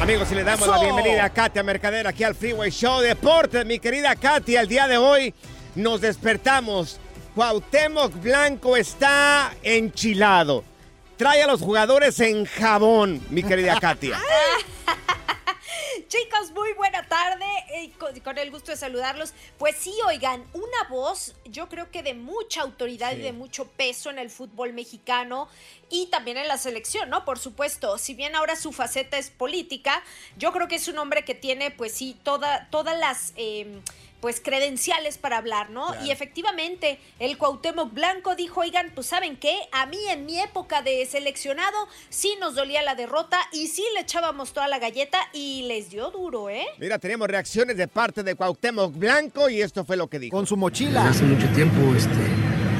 Amigos, 0.00 0.30
y 0.32 0.34
le 0.34 0.44
damos 0.44 0.68
la 0.68 0.78
bienvenida 0.80 1.24
a 1.24 1.30
Katia 1.30 1.62
Mercader 1.62 2.06
aquí 2.06 2.24
al 2.24 2.34
Freeway 2.34 2.70
Show 2.70 3.00
Deportes. 3.00 3.64
Mi 3.64 3.78
querida 3.78 4.14
Katia, 4.16 4.60
el 4.60 4.68
día 4.68 4.86
de 4.86 4.98
hoy 4.98 5.32
nos 5.74 6.00
despertamos. 6.02 7.00
Cuauhtémoc 7.34 8.12
Blanco 8.22 8.76
está 8.76 9.52
enchilado. 9.62 10.62
Trae 11.16 11.42
a 11.42 11.46
los 11.46 11.62
jugadores 11.62 12.20
en 12.20 12.44
jabón, 12.44 13.22
mi 13.30 13.42
querida 13.42 13.76
Katia. 13.80 14.18
Chicos, 16.08 16.50
muy 16.52 16.72
buena 16.74 17.06
tarde. 17.06 17.44
eh, 17.72 17.92
con, 17.98 18.18
con 18.20 18.38
el 18.38 18.50
gusto 18.50 18.72
de 18.72 18.76
saludarlos. 18.76 19.32
Pues 19.58 19.76
sí, 19.76 19.94
oigan, 20.06 20.44
una 20.52 20.88
voz, 20.90 21.34
yo 21.44 21.68
creo 21.68 21.90
que 21.90 22.02
de 22.02 22.14
mucha 22.14 22.62
autoridad 22.62 23.12
y 23.12 23.20
de 23.20 23.32
mucho 23.32 23.66
peso 23.66 24.10
en 24.10 24.18
el 24.18 24.30
fútbol 24.30 24.72
mexicano 24.72 25.48
y 25.90 26.06
también 26.06 26.36
en 26.36 26.48
la 26.48 26.58
selección, 26.58 27.10
¿no? 27.10 27.24
Por 27.24 27.38
supuesto, 27.38 27.98
si 27.98 28.14
bien 28.14 28.34
ahora 28.34 28.56
su 28.56 28.72
faceta 28.72 29.18
es 29.18 29.30
política, 29.30 30.02
yo 30.36 30.52
creo 30.52 30.68
que 30.68 30.76
es 30.76 30.88
un 30.88 30.98
hombre 30.98 31.24
que 31.24 31.34
tiene, 31.34 31.70
pues 31.70 31.92
sí, 31.92 32.16
toda, 32.22 32.68
todas 32.70 32.98
las. 32.98 33.32
eh, 33.36 33.80
pues 34.24 34.40
credenciales 34.40 35.18
para 35.18 35.36
hablar, 35.36 35.68
¿no? 35.68 35.88
Y 36.02 36.10
efectivamente, 36.10 36.98
el 37.18 37.36
Cuauhtémoc 37.36 37.92
Blanco 37.92 38.34
dijo, 38.34 38.62
oigan, 38.62 38.90
pues 38.94 39.08
¿saben 39.08 39.36
qué? 39.36 39.54
A 39.70 39.84
mí 39.84 39.98
en 40.08 40.24
mi 40.24 40.40
época 40.40 40.80
de 40.80 41.04
seleccionado 41.04 41.76
sí 42.08 42.34
nos 42.40 42.54
dolía 42.54 42.80
la 42.80 42.94
derrota 42.94 43.38
y 43.52 43.66
sí 43.66 43.84
le 43.92 44.00
echábamos 44.00 44.54
toda 44.54 44.66
la 44.66 44.78
galleta 44.78 45.18
y 45.34 45.64
les 45.68 45.90
dio 45.90 46.10
duro, 46.10 46.48
¿eh? 46.48 46.64
Mira, 46.78 46.98
tenemos 46.98 47.28
reacciones 47.28 47.76
de 47.76 47.86
parte 47.86 48.22
de 48.22 48.34
Cuauhtémoc 48.34 48.94
Blanco 48.96 49.50
y 49.50 49.60
esto 49.60 49.84
fue 49.84 49.98
lo 49.98 50.08
que 50.08 50.18
dijo. 50.18 50.34
Con 50.34 50.46
su 50.46 50.54
Desde 50.54 50.60
mochila. 50.60 51.06
hace 51.06 51.24
mucho 51.24 51.46
tiempo 51.48 51.94
este, 51.94 52.08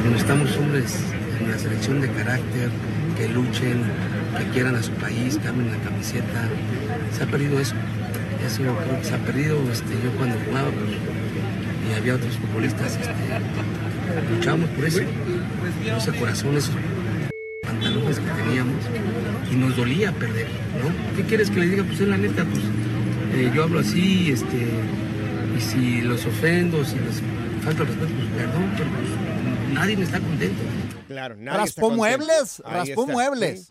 necesitamos 0.02 0.56
hombres 0.56 0.94
en 1.40 1.50
la 1.52 1.58
selección 1.58 2.00
de 2.00 2.10
carácter, 2.10 2.70
que 3.18 3.28
luchen, 3.28 3.84
que 4.38 4.48
quieran 4.54 4.76
a 4.76 4.82
su 4.82 4.92
país, 4.92 5.36
que 5.36 5.46
amen 5.48 5.70
la 5.70 5.84
camiseta. 5.84 6.48
Se 7.14 7.22
ha 7.22 7.26
perdido 7.26 7.60
eso. 7.60 7.74
Eso 8.46 8.62
creo 8.62 8.98
que 8.98 9.04
se 9.04 9.14
ha 9.14 9.18
perdido. 9.18 9.58
Este, 9.70 9.92
yo 10.02 10.10
cuando 10.16 10.36
jugaba 10.46 10.70
pues, 10.70 11.23
y 11.90 11.94
había 11.94 12.14
otros 12.14 12.36
futbolistas, 12.36 12.96
este, 12.96 13.12
luchábamos 14.34 14.70
por 14.70 14.84
eso. 14.86 15.00
Ese 15.96 16.12
corazón, 16.18 16.56
esos 16.56 16.74
pantalones 17.62 18.18
que 18.18 18.42
teníamos 18.42 18.74
y 19.50 19.54
nos 19.56 19.76
dolía 19.76 20.12
perder, 20.12 20.46
¿no? 20.82 21.16
¿Qué 21.16 21.22
quieres 21.24 21.50
que 21.50 21.60
le 21.60 21.68
diga? 21.68 21.84
Pues 21.84 22.00
es 22.00 22.08
la 22.08 22.16
neta, 22.16 22.44
pues 22.44 22.62
eh, 23.34 23.50
yo 23.54 23.64
hablo 23.64 23.80
así, 23.80 24.30
este, 24.30 24.68
y 25.56 25.60
si 25.60 26.00
los 26.02 26.24
ofendo, 26.26 26.84
si 26.84 26.96
les 26.96 27.20
falta 27.64 27.82
el 27.82 27.88
respeto, 27.88 28.12
pues 28.14 28.28
perdón, 28.36 28.72
pero 28.76 28.90
pues, 28.90 29.74
nadie 29.74 30.02
está 30.02 30.20
contento. 30.20 30.62
Claro, 31.08 31.36
nadie 31.36 31.50
está 31.50 31.80
Raspó 31.80 31.80
contento. 31.88 31.96
muebles, 31.96 32.62
raspó 32.64 33.00
está. 33.02 33.12
muebles. 33.12 33.68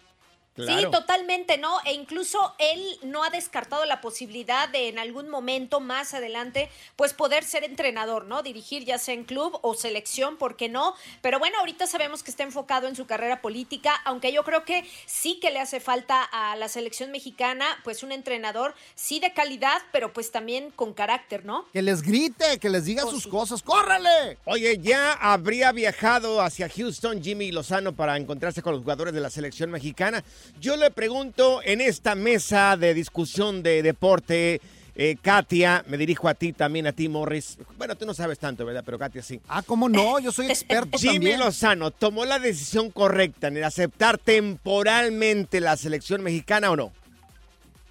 Sí, 0.55 0.61
claro. 0.61 0.81
Sí, 0.81 0.91
totalmente, 0.91 1.57
¿no? 1.57 1.79
E 1.85 1.93
incluso 1.93 2.53
él 2.59 2.99
no 3.01 3.23
ha 3.23 3.29
descartado 3.29 3.85
la 3.85 4.01
posibilidad 4.01 4.69
de 4.69 4.89
en 4.89 4.99
algún 4.99 5.29
momento 5.29 5.79
más 5.79 6.13
adelante, 6.13 6.69
pues 6.95 7.13
poder 7.13 7.43
ser 7.43 7.63
entrenador, 7.63 8.25
¿no? 8.25 8.43
Dirigir 8.43 8.85
ya 8.85 8.97
sea 8.99 9.15
en 9.15 9.23
club 9.23 9.57
o 9.63 9.73
selección, 9.73 10.37
¿por 10.37 10.55
qué 10.55 10.69
no? 10.69 10.93
Pero 11.21 11.39
bueno, 11.39 11.57
ahorita 11.59 11.87
sabemos 11.87 12.21
que 12.21 12.29
está 12.29 12.43
enfocado 12.43 12.87
en 12.87 12.95
su 12.95 13.07
carrera 13.07 13.41
política, 13.41 13.95
aunque 14.05 14.31
yo 14.31 14.43
creo 14.43 14.63
que 14.63 14.87
sí 15.07 15.39
que 15.39 15.51
le 15.51 15.59
hace 15.59 15.79
falta 15.79 16.23
a 16.23 16.55
la 16.55 16.67
selección 16.67 17.11
mexicana, 17.11 17.65
pues 17.83 18.03
un 18.03 18.11
entrenador, 18.11 18.75
sí 18.95 19.19
de 19.19 19.33
calidad, 19.33 19.81
pero 19.91 20.13
pues 20.13 20.31
también 20.31 20.69
con 20.71 20.93
carácter, 20.93 21.45
¿no? 21.45 21.65
Que 21.73 21.81
les 21.81 22.01
grite, 22.03 22.59
que 22.59 22.69
les 22.69 22.85
diga 22.85 23.03
sus 23.03 23.25
cosas. 23.25 23.63
¡Córrele! 23.63 24.37
Oye, 24.45 24.77
ya 24.79 25.13
habría 25.13 25.71
viajado 25.71 26.41
hacia 26.41 26.69
Houston 26.69 27.23
Jimmy 27.23 27.51
Lozano 27.51 27.95
para 27.95 28.17
encontrarse 28.17 28.61
con 28.61 28.73
los 28.73 28.81
jugadores 28.81 29.13
de 29.13 29.21
la 29.21 29.29
selección 29.29 29.71
mexicana. 29.71 30.23
Yo 30.59 30.77
le 30.77 30.91
pregunto 30.91 31.61
en 31.63 31.81
esta 31.81 32.15
mesa 32.15 32.77
de 32.77 32.93
discusión 32.93 33.63
de 33.63 33.83
deporte, 33.83 34.61
eh, 34.95 35.17
Katia, 35.21 35.83
me 35.87 35.97
dirijo 35.97 36.27
a 36.27 36.35
ti 36.35 36.53
también, 36.53 36.85
a 36.85 36.91
ti, 36.91 37.09
Morris. 37.09 37.57
Bueno, 37.77 37.95
tú 37.95 38.05
no 38.05 38.13
sabes 38.13 38.37
tanto, 38.37 38.65
¿verdad? 38.65 38.83
Pero 38.85 38.99
Katia 38.99 39.23
sí. 39.23 39.41
Ah, 39.47 39.63
¿cómo 39.63 39.89
no? 39.89 40.19
Yo 40.19 40.31
soy 40.31 40.45
experto 40.49 40.97
Jimmy 40.97 41.15
también. 41.15 41.39
Lozano, 41.39 41.91
¿tomó 41.91 42.25
la 42.25 42.39
decisión 42.39 42.91
correcta 42.91 43.47
en 43.47 43.57
el 43.57 43.63
aceptar 43.63 44.17
temporalmente 44.17 45.59
la 45.59 45.75
selección 45.77 46.21
mexicana 46.21 46.71
o 46.71 46.75
no? 46.75 46.91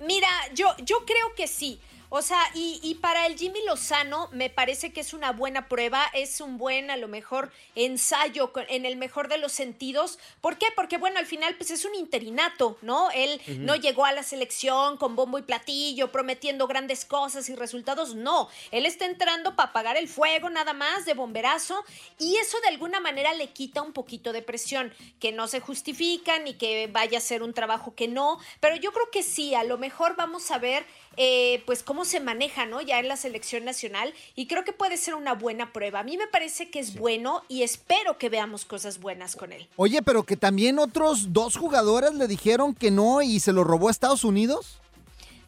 Mira, 0.06 0.28
yo, 0.54 0.75
yo 0.85 1.04
creo 1.04 1.35
que 1.37 1.47
sí. 1.47 1.78
O 2.14 2.21
sea, 2.21 2.38
y, 2.52 2.78
y 2.83 2.97
para 2.97 3.25
el 3.25 3.38
Jimmy 3.38 3.61
Lozano 3.66 4.28
me 4.33 4.50
parece 4.50 4.92
que 4.92 5.00
es 5.00 5.14
una 5.14 5.33
buena 5.33 5.66
prueba, 5.66 6.04
es 6.12 6.42
un 6.42 6.59
buen, 6.59 6.90
a 6.90 6.99
lo 6.99 7.09
mejor, 7.09 7.50
ensayo 7.75 8.52
en 8.69 8.85
el 8.85 8.97
mejor 8.97 9.28
de 9.28 9.38
los 9.38 9.50
sentidos. 9.52 10.19
¿Por 10.42 10.59
qué? 10.59 10.66
Porque, 10.76 10.99
bueno, 10.99 11.19
al 11.19 11.25
final, 11.25 11.57
pues 11.57 11.71
es 11.71 11.87
un 11.87 11.95
interinato, 11.95 12.76
¿no? 12.83 13.11
Él 13.12 13.40
no 13.61 13.76
llegó 13.76 14.04
a 14.04 14.12
la 14.12 14.23
selección 14.23 14.99
con 14.99 15.16
bombo 15.16 15.38
y 15.38 15.42
platillo, 15.42 16.12
prometiendo 16.12 16.66
grandes 16.66 17.07
cosas 17.07 17.49
y 17.49 17.54
resultados. 17.54 18.14
No, 18.14 18.50
él 18.73 18.85
está 18.85 19.07
entrando 19.07 19.57
para 19.57 19.71
apagar 19.71 19.97
el 19.97 20.07
fuego 20.07 20.50
nada 20.50 20.75
más 20.75 21.07
de 21.07 21.14
bomberazo 21.14 21.83
y 22.19 22.37
eso 22.37 22.61
de 22.61 22.69
alguna 22.69 23.00
manera 23.00 23.33
le 23.33 23.54
quita 23.54 23.81
un 23.81 23.95
poquito 23.95 24.35
de 24.35 24.42
presión, 24.42 24.92
que 25.19 25.33
no 25.33 25.49
se 25.49 25.61
justifica 25.61 26.38
ni 26.40 26.52
que 26.59 26.88
vaya 26.88 27.16
a 27.16 27.23
ser 27.23 27.42
un 27.42 27.54
trabajo 27.54 27.95
que 27.95 28.07
no, 28.07 28.38
pero 28.61 28.76
yo 28.76 28.92
creo 28.92 29.11
que 29.11 29.23
sí, 29.23 29.54
a 29.54 29.64
lo 29.64 29.78
mejor 29.78 30.14
vamos 30.14 30.50
a 30.50 30.59
ver 30.59 30.85
eh, 31.16 31.62
pues 31.66 31.83
cómo 31.83 32.04
se 32.04 32.21
maneja, 32.21 32.66
¿no? 32.66 32.81
Ya 32.81 32.99
en 32.99 33.09
la 33.09 33.16
selección 33.16 33.64
nacional 33.64 34.14
y 34.34 34.47
creo 34.47 34.65
que 34.65 34.73
puede 34.73 34.97
ser 34.97 35.15
una 35.15 35.34
buena 35.34 35.73
prueba. 35.73 36.00
A 36.00 36.04
mí 36.04 36.17
me 36.17 36.26
parece 36.26 36.71
que 36.71 36.78
es 36.78 36.97
bueno 36.97 37.43
y 37.49 37.63
espero 37.63 38.19
que 38.19 38.28
veamos 38.28 38.65
cosas 38.65 39.00
buenas 39.00 39.37
con 39.37 39.52
él. 39.52 39.69
Oye, 39.76 40.02
pero 40.02 40.23
que 40.23 40.37
también 40.37 40.78
otros 40.78 41.32
dos 41.32 41.56
jugadores 41.56 42.15
le 42.15 42.28
dijeron 42.28 42.75
que 42.75 42.91
no 42.91 43.23
y 43.23 43.41
se 43.41 43.52
lo 43.52 43.65
robó 43.65 43.89
a 43.89 43.91
Estados 43.91 44.25
Unidos. 44.25 44.78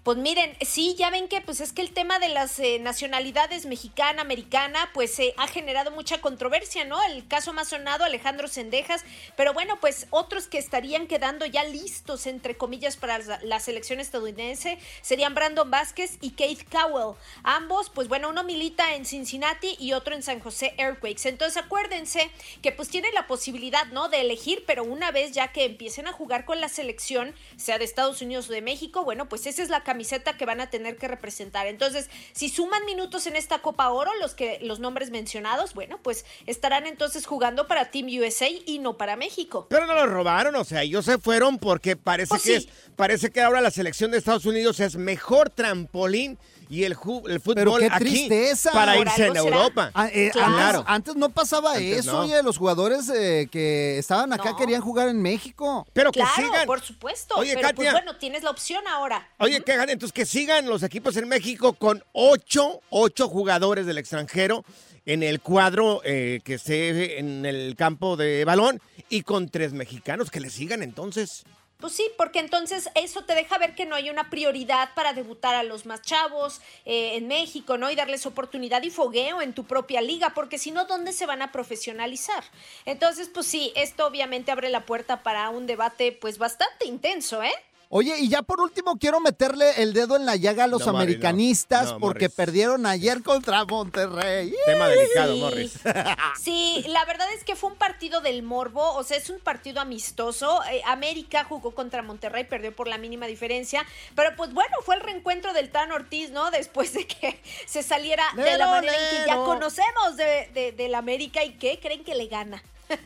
Pues 0.04 0.18
miren, 0.18 0.54
sí, 0.60 0.94
ya 0.98 1.08
ven 1.08 1.28
que 1.28 1.40
pues 1.40 1.62
es 1.62 1.72
que 1.72 1.80
el 1.80 1.94
tema 1.94 2.18
de 2.18 2.28
las 2.28 2.58
eh, 2.58 2.78
nacionalidades 2.78 3.64
mexicana, 3.64 4.20
americana, 4.20 4.90
pues 4.92 5.18
eh, 5.18 5.32
ha 5.38 5.46
generado 5.46 5.92
mucha 5.92 6.20
controversia, 6.20 6.84
¿no? 6.84 7.02
El 7.04 7.26
caso 7.26 7.54
más 7.54 7.68
sonado, 7.68 8.04
Alejandro 8.04 8.46
Sendejas, 8.46 9.02
pero 9.34 9.54
bueno, 9.54 9.78
pues 9.80 10.06
otros 10.10 10.46
que 10.46 10.58
estarían 10.58 11.06
quedando 11.06 11.46
ya 11.46 11.64
listos, 11.64 12.26
entre 12.26 12.54
comillas, 12.54 12.98
para 12.98 13.18
la, 13.18 13.60
selección 13.60 13.98
estadounidense 13.98 14.78
serían 15.00 15.34
Brandon 15.34 15.70
Vázquez 15.70 16.18
y 16.20 16.32
Keith 16.32 16.68
Cowell. 16.70 17.16
Ambos, 17.42 17.88
pues 17.88 18.06
bueno, 18.06 18.28
uno 18.28 18.44
milita 18.44 18.96
en 18.96 19.06
Cincinnati 19.06 19.74
y 19.78 19.94
otro 19.94 20.14
en 20.14 20.22
San 20.22 20.38
José 20.38 20.74
Earthquakes. 20.76 21.26
Entonces 21.26 21.56
acuérdense 21.56 22.30
que 22.60 22.72
pues 22.72 22.90
tienen 22.90 23.14
la 23.14 23.26
posibilidad, 23.26 23.86
¿no? 23.86 24.10
De 24.10 24.20
elegir, 24.20 24.64
pero 24.66 24.84
una 24.84 25.12
vez 25.12 25.32
ya 25.32 25.50
que 25.50 25.64
empiecen 25.64 26.08
a 26.08 26.12
jugar 26.12 26.44
con 26.44 26.60
la 26.60 26.68
selección, 26.68 27.34
sea 27.56 27.78
de 27.78 27.86
Estados 27.86 28.20
Unidos 28.20 28.50
o 28.50 28.52
de 28.52 28.60
México, 28.60 29.02
bueno, 29.02 29.30
pues 29.30 29.46
esa 29.46 29.62
es 29.62 29.70
la 29.70 29.82
camiseta 29.94 30.36
que 30.36 30.44
van 30.44 30.60
a 30.60 30.70
tener 30.70 30.96
que 30.96 31.06
representar. 31.06 31.68
Entonces, 31.68 32.10
si 32.32 32.48
suman 32.48 32.84
minutos 32.84 33.28
en 33.28 33.36
esta 33.36 33.60
Copa 33.60 33.90
Oro, 33.90 34.10
los 34.20 34.34
que 34.34 34.58
los 34.60 34.80
nombres 34.80 35.10
mencionados, 35.10 35.72
bueno, 35.72 36.00
pues 36.02 36.24
estarán 36.46 36.86
entonces 36.88 37.26
jugando 37.26 37.68
para 37.68 37.92
Team 37.92 38.08
USA 38.08 38.48
y 38.66 38.80
no 38.80 38.96
para 38.96 39.14
México. 39.14 39.68
Pero 39.70 39.86
no 39.86 39.94
lo 39.94 40.06
robaron, 40.06 40.56
o 40.56 40.64
sea, 40.64 40.82
ellos 40.82 41.04
se 41.04 41.18
fueron 41.18 41.58
porque 41.60 41.94
parece 41.94 42.30
Pues 42.30 42.42
que 42.42 42.60
sí. 42.60 42.66
es, 42.66 42.90
parece 42.96 43.30
que 43.30 43.40
ahora 43.40 43.60
la 43.60 43.70
selección 43.70 44.10
de 44.10 44.18
Estados 44.18 44.46
Unidos 44.46 44.80
es 44.80 44.96
mejor 44.96 45.48
trampolín 45.50 46.38
y 46.74 46.84
el, 46.84 46.96
ju- 46.96 47.22
el 47.30 47.40
Pero 47.40 47.70
fútbol 47.70 47.80
qué 47.80 47.86
aquí 47.86 48.04
tristeza. 48.04 48.72
para 48.72 48.94
Por 48.94 49.06
irse 49.06 49.26
en 49.26 49.32
será. 49.34 49.44
Europa. 49.44 49.90
Ah, 49.94 50.08
eh, 50.12 50.30
Claro. 50.32 50.78
antes, 50.80 50.84
antes 50.94 51.16
no 51.16 51.28
pasaba 51.30 51.72
Antes 51.74 51.98
eso, 52.00 52.12
no. 52.12 52.18
oye, 52.20 52.42
los 52.42 52.58
jugadores 52.58 53.08
eh, 53.10 53.48
que 53.50 53.98
estaban 53.98 54.32
acá 54.32 54.54
querían 54.56 54.80
jugar 54.80 55.08
en 55.08 55.22
México. 55.22 55.86
Pero 55.92 56.10
claro, 56.12 56.32
por 56.66 56.80
supuesto. 56.80 57.34
Oye, 57.36 57.54
pero 57.54 57.68
Katia. 57.68 57.74
pues 57.76 57.92
bueno, 57.92 58.16
tienes 58.16 58.42
la 58.42 58.50
opción 58.50 58.82
ahora. 58.88 59.28
Oye, 59.38 59.60
que 59.62 59.72
hagan 59.72 59.90
entonces 59.90 60.12
que 60.12 60.26
sigan 60.26 60.66
los 60.68 60.82
equipos 60.82 61.16
en 61.16 61.28
México 61.28 61.74
con 61.74 62.02
ocho, 62.12 62.80
ocho 62.90 63.28
jugadores 63.28 63.86
del 63.86 63.98
extranjero 63.98 64.64
en 65.06 65.22
el 65.22 65.40
cuadro 65.40 66.00
eh, 66.04 66.40
que 66.44 66.54
esté 66.54 67.18
en 67.18 67.44
el 67.44 67.76
campo 67.76 68.16
de 68.16 68.44
balón 68.44 68.80
y 69.10 69.22
con 69.22 69.48
tres 69.50 69.72
mexicanos 69.74 70.30
que 70.30 70.40
le 70.40 70.50
sigan 70.50 70.82
entonces. 70.82 71.44
Pues 71.78 71.92
sí, 71.92 72.08
porque 72.16 72.38
entonces 72.38 72.88
eso 72.94 73.24
te 73.24 73.34
deja 73.34 73.58
ver 73.58 73.74
que 73.74 73.84
no 73.84 73.94
hay 73.94 74.08
una 74.08 74.30
prioridad 74.30 74.94
para 74.94 75.12
debutar 75.12 75.54
a 75.54 75.62
los 75.62 75.86
más 75.86 76.02
chavos 76.02 76.60
eh, 76.84 77.16
en 77.16 77.28
México, 77.28 77.76
¿no? 77.76 77.90
Y 77.90 77.96
darles 77.96 78.26
oportunidad 78.26 78.82
y 78.82 78.90
fogueo 78.90 79.42
en 79.42 79.52
tu 79.52 79.64
propia 79.64 80.00
liga, 80.00 80.32
porque 80.34 80.58
si 80.58 80.70
no, 80.70 80.86
¿dónde 80.86 81.12
se 81.12 81.26
van 81.26 81.42
a 81.42 81.52
profesionalizar? 81.52 82.44
Entonces, 82.86 83.28
pues 83.28 83.46
sí, 83.46 83.72
esto 83.76 84.06
obviamente 84.06 84.50
abre 84.50 84.70
la 84.70 84.86
puerta 84.86 85.22
para 85.22 85.50
un 85.50 85.66
debate 85.66 86.12
pues 86.12 86.38
bastante 86.38 86.86
intenso, 86.86 87.42
¿eh? 87.42 87.52
Oye, 87.96 88.18
y 88.18 88.28
ya 88.28 88.42
por 88.42 88.60
último 88.60 88.98
quiero 88.98 89.20
meterle 89.20 89.80
el 89.80 89.92
dedo 89.92 90.16
en 90.16 90.26
la 90.26 90.34
llaga 90.34 90.64
a 90.64 90.66
los 90.66 90.80
No, 90.84 90.86
Morris, 90.86 90.94
no. 90.96 90.98
americanistas 91.02 91.92
No, 91.92 92.00
porque 92.00 92.24
Morris. 92.24 92.34
perdieron 92.36 92.86
ayer 92.86 93.22
contra 93.22 93.64
Monterrey. 93.64 94.52
Tema 94.66 94.88
delicado, 94.88 95.34
Sí. 95.34 95.40
Morris. 95.40 95.72
Sí, 96.42 96.84
la 96.88 97.04
verdad 97.04 97.28
es 97.36 97.44
que 97.44 97.54
fue 97.54 97.70
un 97.70 97.76
partido 97.76 98.20
del 98.20 98.42
morbo, 98.42 98.94
o 98.96 99.04
sea, 99.04 99.16
es 99.16 99.30
un 99.30 99.38
partido 99.38 99.80
amistoso. 99.80 100.60
Eh, 100.72 100.82
América 100.86 101.44
jugó 101.44 101.70
contra 101.72 102.02
Monterrey, 102.02 102.42
perdió 102.42 102.74
por 102.74 102.88
la 102.88 102.98
mínima 102.98 103.26
diferencia, 103.28 103.86
pero 104.16 104.34
pues 104.36 104.52
bueno, 104.52 104.74
fue 104.84 104.96
el 104.96 105.00
reencuentro 105.00 105.52
del 105.52 105.70
Tan 105.70 105.92
Ortiz, 105.92 106.30
¿no? 106.30 106.50
Después 106.50 106.94
de 106.94 107.06
que 107.06 107.40
se 107.66 107.84
saliera 107.84 108.24
de 108.34 108.42
la 108.42 108.50
Lero, 108.56 108.70
manera 108.70 108.92
en 108.92 109.18
que 109.22 109.26
ya 109.28 109.36
conocemos 109.36 110.16
de, 110.16 110.92
América 110.96 111.44
y 111.44 111.52
que 111.58 111.78
creen 111.78 112.02
que 112.02 112.16
le 112.16 112.26
gana. 112.26 112.60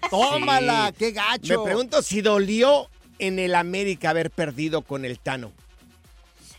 Tómala, 0.09 0.89
Sí. 0.89 0.95
qué 0.99 1.11
gacho. 1.13 1.59
Me 1.59 1.65
pregunto 1.65 2.01
si 2.01 2.23
dolió 2.23 2.89
en 3.19 3.39
el 3.39 3.55
América 3.55 4.11
haber 4.11 4.31
perdido 4.31 4.83
con 4.83 5.05
el 5.05 5.19
Tano. 5.19 5.53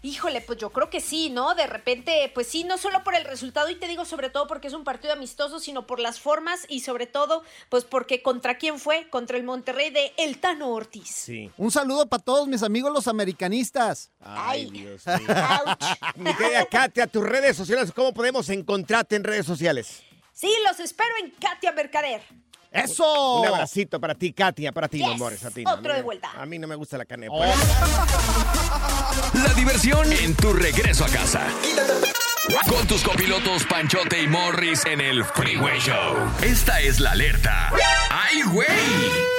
Híjole, 0.02 0.40
pues 0.40 0.58
yo 0.58 0.70
creo 0.70 0.90
que 0.90 1.02
sí, 1.02 1.30
¿no? 1.30 1.56
De 1.56 1.68
repente, 1.68 2.32
pues 2.34 2.48
sí, 2.48 2.64
no 2.64 2.78
solo 2.78 3.04
por 3.04 3.16
el 3.16 3.26
resultado, 3.26 3.70
y 3.70 3.76
te 3.76 3.88
digo 3.88 4.06
sobre 4.06 4.30
todo 4.30 4.48
porque 4.48 4.70
es 4.70 4.74
un 4.74 4.86
partido 4.86 5.12
amistoso, 5.12 5.60
sino 5.60 5.86
por 5.86 6.00
las 6.00 6.22
formas 6.22 6.66
y 6.70 6.82
sobre 6.82 7.06
todo, 7.06 7.44
pues 7.68 7.84
porque 7.84 8.22
contra 8.22 8.58
quién 8.58 8.80
fue, 8.80 9.10
contra 9.10 9.36
el 9.36 9.44
Monterrey 9.44 9.90
de 9.90 10.14
El 10.18 10.40
Tano 10.40 10.70
Ortiz. 10.70 11.10
Sí. 11.10 11.52
Un 11.58 11.70
saludo 11.70 12.08
para 12.08 12.24
todos 12.24 12.48
mis 12.48 12.64
amigos 12.64 12.94
los 12.94 13.10
americanistas. 13.10 14.12
Ay, 14.22 14.70
Dios 14.70 15.06
mío. 15.06 15.28
Mi 16.16 16.34
querida 16.34 16.66
Katia, 16.66 17.08
tus 17.08 17.24
redes 17.24 17.58
sociales, 17.58 17.92
¿cómo 17.94 18.14
podemos 18.14 18.48
encontrarte 18.50 19.18
en 19.18 19.26
redes 19.26 19.46
sociales? 19.46 20.02
Sí, 20.32 20.50
los 20.66 20.80
espero 20.80 21.10
en 21.22 21.32
Katia 21.32 21.74
Mercader. 21.74 22.22
¡Eso! 22.72 23.40
Un 23.42 23.48
abracito 23.48 24.00
para 24.00 24.14
ti, 24.16 24.32
Katia, 24.34 24.72
para 24.72 24.88
ti, 24.88 25.00
Yes, 25.00 25.08
no 25.08 25.18
Morris, 25.18 25.44
a 25.44 25.52
ti. 25.52 25.64
no. 25.64 25.74
otro 25.74 25.92
A 25.92 25.94
mí 25.94 25.94
de 25.94 26.00
no- 26.00 26.04
vuelta. 26.06 26.32
A 26.38 26.46
mí 26.46 26.60
no 26.60 26.68
me 26.68 26.76
gusta 26.76 26.98
la 26.98 27.06
carne. 27.06 27.26
de 27.26 27.32
Oh. 27.34 27.44
La 29.34 29.54
diversión 29.54 30.12
en 30.12 30.36
tu 30.36 30.54
regreso 30.54 31.06
a 31.06 31.10
casa. 31.10 31.42
Con 32.68 32.88
tus 32.88 33.04
copilotos 33.04 33.64
Panchote 33.66 34.22
y 34.24 34.28
Morris 34.28 34.86
en 34.86 35.02
el 35.02 35.24
Freeway 35.24 35.80
Show. 35.80 36.16
Esta 36.42 36.82
es 36.82 37.00
la 37.00 37.12
alerta. 37.12 37.72
¡Ay, 38.10 38.42
güey! 38.52 38.68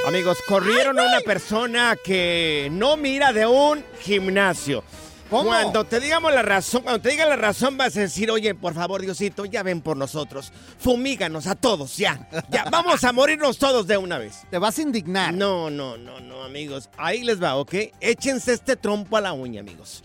Amigos, 0.07 0.39
corrieron 0.47 0.99
a 0.99 1.03
una 1.03 1.21
persona 1.21 1.97
que 2.03 2.69
no 2.71 2.97
mira 2.97 3.33
de 3.33 3.47
un 3.47 3.85
gimnasio. 4.01 4.85
Cuando 5.31 5.85
te 5.85 6.01
digamos 6.01 6.33
la 6.35 6.43
razón, 6.43 6.83
cuando 6.83 7.01
te 7.01 7.11
diga 7.11 7.25
la 7.25 7.37
razón, 7.37 7.77
vas 7.77 7.97
a 7.97 8.01
decir, 8.01 8.31
oye, 8.31 8.55
por 8.55 8.75
favor, 8.75 9.01
Diosito, 9.01 9.45
ya 9.45 9.63
ven 9.63 9.81
por 9.81 9.97
nosotros. 9.97 10.53
Fumíganos 10.79 11.47
a 11.47 11.55
todos, 11.55 11.97
ya. 11.97 12.29
Ya, 12.51 12.65
vamos 12.65 13.05
a 13.05 13.13
morirnos 13.13 13.59
todos 13.59 13.87
de 13.87 13.97
una 13.97 14.19
vez. 14.19 14.43
Te 14.51 14.59
vas 14.59 14.79
a 14.79 14.83
indignar. 14.83 15.33
No, 15.33 15.71
no, 15.71 15.97
no, 15.97 16.19
no, 16.21 16.43
amigos. 16.43 16.91
Ahí 16.97 17.23
les 17.23 17.41
va, 17.41 17.57
¿ok? 17.57 17.75
Échense 18.01 18.53
este 18.53 18.75
trompo 18.75 19.17
a 19.17 19.21
la 19.21 19.33
uña, 19.33 19.61
amigos. 19.61 20.03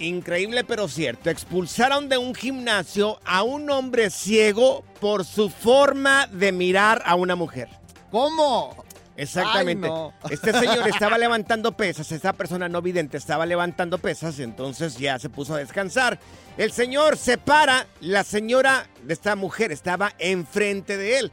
Increíble 0.00 0.64
pero 0.64 0.88
cierto. 0.88 1.30
Expulsaron 1.30 2.08
de 2.08 2.18
un 2.18 2.34
gimnasio 2.34 3.20
a 3.24 3.44
un 3.44 3.70
hombre 3.70 4.10
ciego 4.10 4.84
por 5.00 5.24
su 5.24 5.50
forma 5.50 6.26
de 6.26 6.50
mirar 6.50 7.02
a 7.06 7.14
una 7.14 7.36
mujer. 7.36 7.68
¿Cómo? 8.10 8.84
Exactamente. 9.18 9.86
Ay, 9.86 9.92
no. 9.92 10.14
Este 10.30 10.52
señor 10.52 10.88
estaba 10.88 11.18
levantando 11.18 11.72
pesas, 11.72 12.10
esta 12.12 12.32
persona 12.32 12.68
no 12.68 12.80
vidente 12.80 13.16
estaba 13.16 13.44
levantando 13.44 13.98
pesas, 13.98 14.38
entonces 14.38 14.96
ya 14.96 15.18
se 15.18 15.28
puso 15.28 15.54
a 15.54 15.58
descansar. 15.58 16.18
El 16.56 16.72
señor 16.72 17.16
se 17.16 17.36
para, 17.36 17.86
la 18.00 18.24
señora 18.24 18.86
de 19.02 19.12
esta 19.12 19.36
mujer 19.36 19.72
estaba 19.72 20.12
enfrente 20.18 20.96
de 20.96 21.18
él. 21.18 21.32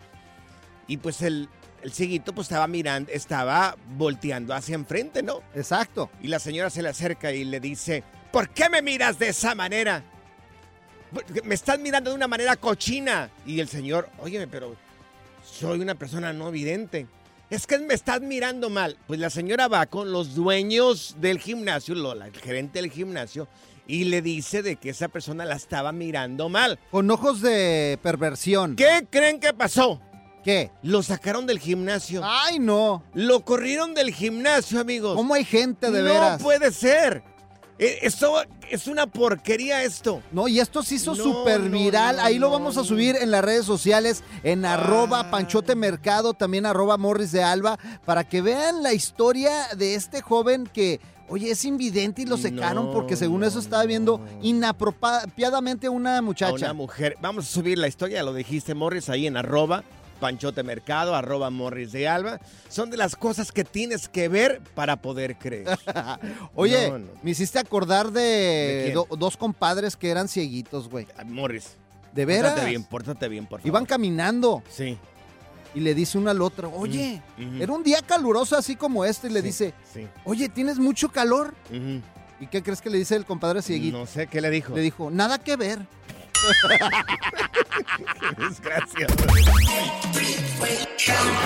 Y 0.88 0.98
pues 0.98 1.22
el, 1.22 1.48
el 1.84 1.94
cieguito 1.94 2.34
pues 2.34 2.46
estaba 2.46 2.68
mirando, 2.68 3.12
estaba 3.12 3.78
volteando 3.96 4.56
hacia 4.56 4.74
enfrente, 4.74 5.22
¿no? 5.22 5.42
Exacto. 5.54 6.10
Y 6.22 6.28
la 6.28 6.40
señora 6.40 6.72
se 6.72 6.82
le 6.82 6.90
acerca 6.90 7.32
y 7.32 7.46
le 7.46 7.60
dice, 7.60 8.04
¿por 8.32 8.50
qué 8.50 8.68
me 8.70 8.82
miras 8.82 9.20
de 9.20 9.30
esa 9.30 9.54
manera? 9.54 10.04
Me 11.44 11.54
estás 11.54 11.80
mirando 11.80 12.10
de 12.10 12.16
una 12.16 12.28
manera 12.28 12.56
cochina. 12.56 13.30
Y 13.46 13.60
el 13.60 13.70
señor, 13.70 14.10
óyeme, 14.18 14.48
pero 14.48 14.76
soy 15.44 15.80
una 15.80 15.94
persona 15.94 16.34
no 16.34 16.50
vidente. 16.50 17.06
Es 17.50 17.68
que 17.68 17.78
me 17.78 17.94
estás 17.94 18.22
mirando 18.22 18.70
mal. 18.70 18.98
Pues 19.06 19.20
la 19.20 19.30
señora 19.30 19.68
va 19.68 19.86
con 19.86 20.12
los 20.12 20.34
dueños 20.34 21.16
del 21.20 21.40
gimnasio, 21.40 21.94
Lola, 21.94 22.26
el 22.28 22.34
gerente 22.34 22.82
del 22.82 22.90
gimnasio, 22.90 23.48
y 23.88 24.06
le 24.06 24.24
dice 24.24 24.64
de 24.64 24.78
que 24.78 24.90
esa 24.90 25.10
persona 25.10 25.46
la 25.46 25.56
estaba 25.56 25.92
mirando 25.92 26.50
mal. 26.50 26.80
Con 26.90 27.10
ojos 27.12 27.42
de 27.42 28.00
perversión. 28.02 28.76
¿Qué 28.76 29.08
creen 29.12 29.40
que 29.40 29.54
pasó? 29.54 30.02
¿Qué? 30.44 30.72
Lo 30.82 31.04
sacaron 31.04 31.46
del 31.46 31.60
gimnasio. 31.60 32.22
¡Ay, 32.24 32.60
no! 32.60 33.04
Lo 33.14 33.46
corrieron 33.46 33.94
del 33.94 34.12
gimnasio, 34.12 34.80
amigos. 34.80 35.16
¿Cómo 35.16 35.34
hay 35.34 35.46
gente 35.46 35.92
de 35.92 36.02
no 36.02 36.06
veras? 36.06 36.40
No 36.40 36.44
puede 36.44 36.72
ser. 36.72 37.24
Eh, 37.78 38.00
Esto 38.04 38.36
es 38.70 38.88
una 38.88 39.06
porquería 39.06 39.84
esto. 39.84 40.22
No, 40.32 40.48
y 40.48 40.60
esto 40.60 40.82
se 40.82 40.96
hizo 40.96 41.14
No, 41.14 41.24
súper 41.24 41.62
viral. 41.70 42.16
no, 42.18 42.24
Ahí 42.24 42.40
lo 42.40 42.50
vamos 42.50 42.78
a 42.78 42.84
subir 42.84 43.16
en 43.18 43.32
las 43.32 43.44
redes 43.44 43.66
sociales, 43.66 44.24
en 44.44 44.66
arroba 44.66 45.30
Panchote 45.30 45.76
Mercado, 45.76 46.34
también 46.34 46.66
arroba 46.66 46.98
Morris 46.98 47.32
de 47.32 47.44
Alba, 47.44 47.78
para 48.06 48.24
que 48.24 48.42
vean 48.42 48.82
la 48.82 48.94
historia 48.94 49.52
de 49.78 49.96
este 49.96 50.22
joven 50.22 50.68
que, 50.74 51.00
oye, 51.28 51.52
es 51.52 51.66
invidente 51.66 52.22
y 52.22 52.26
lo 52.26 52.38
secaron 52.38 52.92
porque 52.94 53.16
según 53.18 53.44
eso 53.44 53.60
estaba 53.60 53.84
viendo 53.84 54.22
inapropiadamente 54.42 55.88
a 55.88 55.92
una 55.92 56.18
A 56.18 56.22
muchacha. 56.22 56.54
una 56.56 56.74
mujer. 56.74 57.18
Vamos 57.22 57.46
a 57.46 57.48
subir 57.50 57.78
la 57.78 57.88
historia, 57.88 58.24
lo 58.24 58.34
dijiste, 58.34 58.74
Morris, 58.74 59.10
ahí 59.10 59.28
en 59.28 59.38
arroba 59.38 59.84
Panchote 60.20 60.64
Mercado, 60.64 61.16
arroba 61.16 61.50
Morris 61.50 61.92
de 61.92 62.08
Alba. 62.08 62.40
Son 62.70 62.90
de 62.90 62.98
las 62.98 63.16
cosas 63.16 63.52
que 63.52 63.64
tienes 63.64 64.08
que 64.10 64.28
ver 64.30 64.62
para 64.74 64.96
poder 64.98 65.38
creer. 65.38 65.68
Oye, 66.56 66.90
No, 66.90 67.00
no. 67.00 67.08
me 67.24 67.32
hiciste 67.32 67.60
acordar 67.60 68.12
de, 68.12 68.22
¿De 68.22 68.82
quién? 68.86 68.94
do- 68.96 69.08
dos 69.18 69.38
compadres 69.38 69.96
que 69.96 70.10
eran 70.10 70.28
cieguitos, 70.28 70.90
güey. 70.90 71.08
Morris. 71.26 71.76
¿De 72.14 72.26
veras? 72.26 72.52
Pórtate 72.54 72.70
bien, 72.70 72.84
pórtate 72.86 73.28
bien, 73.28 73.46
por 73.46 73.60
favor. 73.60 73.68
Iban 73.68 73.86
caminando. 73.86 74.64
Sí. 74.70 74.98
Y 75.74 75.82
le 75.82 75.94
dice 75.94 76.18
una 76.18 76.32
al 76.32 76.42
otro, 76.42 76.72
oye, 76.74 77.22
Mm, 77.38 77.56
ujú. 77.56 77.64
era 77.64 77.74
un 77.74 77.84
día 77.84 78.02
caluroso 78.02 78.56
así 78.58 78.78
como 78.78 79.04
este, 79.04 79.28
y 79.28 79.32
le 79.32 79.42
Sí, 79.42 79.46
dice, 79.48 79.74
sí. 79.94 80.08
oye, 80.24 80.48
¿tienes 80.48 80.80
mucho 80.80 81.10
calor? 81.10 81.54
¿Y 82.40 82.48
qué 82.48 82.64
crees 82.64 82.82
que 82.82 82.90
le 82.90 82.98
dice 82.98 83.16
el 83.18 83.26
compadre 83.26 83.62
cieguito? 83.62 83.98
No 83.98 84.06
sé, 84.06 84.28
¿qué 84.28 84.40
le 84.40 84.50
dijo? 84.50 84.74
Le 84.74 84.82
dijo, 84.82 85.12
nada 85.12 85.38
que 85.38 85.58
ver. 85.58 85.80
Desgracia. 88.38 89.08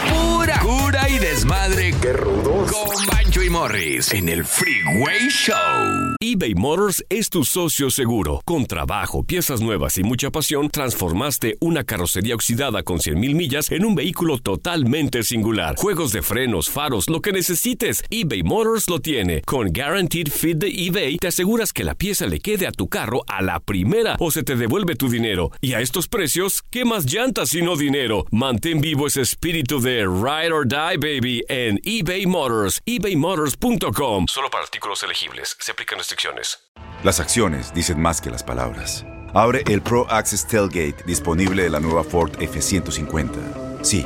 Pura 0.09 0.59
cura 0.59 1.09
y 1.09 1.19
desmadre. 1.19 1.93
¡Qué 2.01 2.13
rudos! 2.13 2.71
Con 2.71 3.05
Bancho 3.07 3.41
y 3.43 3.49
Morris 3.49 4.13
en 4.13 4.29
el 4.29 4.45
Freeway 4.45 5.29
Show. 5.29 6.15
eBay 6.21 6.53
Motors 6.55 7.03
es 7.09 7.29
tu 7.29 7.43
socio 7.45 7.89
seguro. 7.89 8.41
Con 8.45 8.65
trabajo, 8.65 9.23
piezas 9.23 9.61
nuevas 9.61 9.97
y 9.97 10.03
mucha 10.03 10.31
pasión, 10.31 10.69
transformaste 10.69 11.57
una 11.59 11.83
carrocería 11.83 12.35
oxidada 12.35 12.83
con 12.83 12.99
100.000 12.99 13.35
millas 13.35 13.71
en 13.71 13.85
un 13.85 13.95
vehículo 13.95 14.37
totalmente 14.37 15.23
singular. 15.23 15.75
Juegos 15.77 16.11
de 16.11 16.21
frenos, 16.21 16.69
faros, 16.69 17.09
lo 17.09 17.21
que 17.21 17.31
necesites, 17.31 18.03
eBay 18.09 18.43
Motors 18.43 18.89
lo 18.89 18.99
tiene. 18.99 19.41
Con 19.41 19.73
Guaranteed 19.73 20.29
Fit 20.29 20.57
de 20.57 20.67
eBay, 20.69 21.17
te 21.17 21.27
aseguras 21.27 21.73
que 21.73 21.83
la 21.83 21.95
pieza 21.95 22.27
le 22.27 22.39
quede 22.39 22.67
a 22.67 22.71
tu 22.71 22.87
carro 22.87 23.23
a 23.27 23.41
la 23.41 23.59
primera 23.59 24.15
o 24.19 24.31
se 24.31 24.43
te 24.43 24.55
devuelve 24.55 24.88
tu 24.95 25.09
dinero. 25.09 25.51
Y 25.61 25.73
a 25.73 25.81
estos 25.81 26.07
precios, 26.07 26.63
¿qué 26.69 26.85
más 26.85 27.05
llantas 27.05 27.49
sino 27.49 27.75
dinero? 27.75 28.25
Mantén 28.31 28.81
vivo 28.81 29.07
ese 29.07 29.21
espíritu 29.21 29.81
de 29.81 30.01
Ride 30.01 30.51
or 30.51 30.67
Die, 30.67 30.97
baby, 30.97 31.43
en 31.49 31.79
eBay 31.83 32.25
Motors, 32.25 32.81
ebaymotors.com. 32.85 34.25
Solo 34.27 34.49
para 34.49 34.63
artículos 34.63 35.03
elegibles. 35.03 35.55
Se 35.59 35.71
aplican 35.71 35.97
restricciones. 35.97 36.59
Las 37.03 37.19
acciones 37.19 37.73
dicen 37.73 38.01
más 38.01 38.19
que 38.19 38.29
las 38.29 38.43
palabras. 38.43 39.05
Abre 39.33 39.63
el 39.67 39.81
Pro 39.81 40.05
Access 40.09 40.47
Tailgate 40.47 41.03
disponible 41.05 41.63
de 41.63 41.69
la 41.69 41.79
nueva 41.79 42.03
Ford 42.03 42.31
F-150. 42.41 43.83
Sí, 43.83 44.05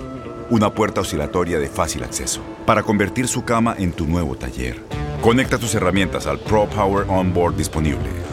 una 0.50 0.74
puerta 0.74 1.02
oscilatoria 1.02 1.60
de 1.60 1.69
fácil 1.69 2.04
acceso 2.04 2.41
para 2.65 2.84
convertir 2.84 3.28
su 3.28 3.43
cama 3.46 3.76
en 3.80 3.93
tu 3.93 4.06
nuevo 4.06 4.36
taller. 4.36 4.82
Conecta 5.22 5.58
tus 5.58 5.74
herramientas 5.74 6.28
al 6.28 6.39
Pro 6.39 6.67
Power 6.67 7.06
Onboard 7.10 7.56
disponible. 7.56 8.33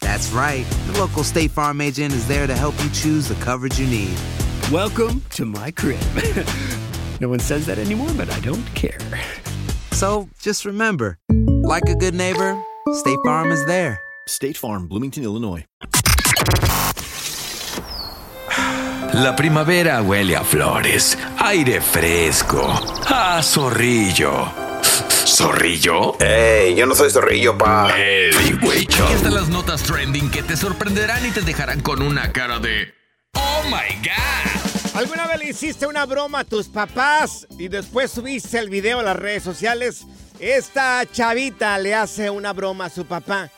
That's 0.00 0.30
right. 0.30 0.64
The 0.86 0.98
local 0.98 1.24
State 1.24 1.50
Farm 1.50 1.80
agent 1.80 2.12
is 2.12 2.26
there 2.28 2.46
to 2.46 2.54
help 2.54 2.74
you 2.82 2.90
choose 2.90 3.28
the 3.28 3.34
coverage 3.36 3.78
you 3.78 3.86
need. 3.86 4.16
Welcome 4.70 5.22
to 5.30 5.44
my 5.44 5.70
crib. 5.70 6.00
no 7.20 7.28
one 7.28 7.40
says 7.40 7.66
that 7.66 7.78
anymore, 7.78 8.10
but 8.16 8.30
I 8.30 8.40
don't 8.40 8.64
care. 8.74 8.98
So 9.92 10.28
just 10.40 10.64
remember, 10.64 11.18
like 11.62 11.88
a 11.88 11.94
good 11.94 12.14
neighbor, 12.14 12.60
State 12.92 13.18
Farm 13.24 13.50
is 13.50 13.64
there. 13.66 14.00
State 14.28 14.56
Farm, 14.56 14.88
Bloomington, 14.88 15.24
Illinois. 15.24 15.64
La 19.14 19.34
primavera 19.36 20.02
huele 20.02 20.34
a 20.34 20.44
flores, 20.44 21.16
aire 21.42 21.80
fresco, 21.80 22.66
a 22.66 23.40
zorrillo. 23.40 24.65
¿Zorrillo? 25.36 26.18
¡Ey! 26.18 26.74
Yo 26.76 26.86
no 26.86 26.94
soy 26.94 27.10
zorrillo, 27.10 27.58
pa. 27.58 27.94
El 27.94 28.32
Show. 28.32 29.04
Aquí 29.04 29.16
están 29.16 29.34
las 29.34 29.50
notas 29.50 29.82
trending 29.82 30.30
que 30.30 30.42
te 30.42 30.56
sorprenderán 30.56 31.26
y 31.26 31.30
te 31.30 31.42
dejarán 31.42 31.82
con 31.82 32.00
una 32.00 32.32
cara 32.32 32.58
de 32.58 32.94
¡Oh 33.34 33.62
my 33.64 33.96
God! 34.02 34.96
¿Alguna 34.98 35.26
vez 35.26 35.38
le 35.38 35.50
hiciste 35.50 35.86
una 35.86 36.06
broma 36.06 36.38
a 36.38 36.44
tus 36.44 36.68
papás 36.68 37.46
y 37.58 37.68
después 37.68 38.12
subiste 38.12 38.58
el 38.58 38.70
video 38.70 39.00
a 39.00 39.02
las 39.02 39.16
redes 39.16 39.42
sociales? 39.42 40.06
Esta 40.40 41.04
chavita 41.04 41.78
le 41.80 41.94
hace 41.94 42.30
una 42.30 42.54
broma 42.54 42.86
a 42.86 42.90
su 42.90 43.04
papá. 43.04 43.50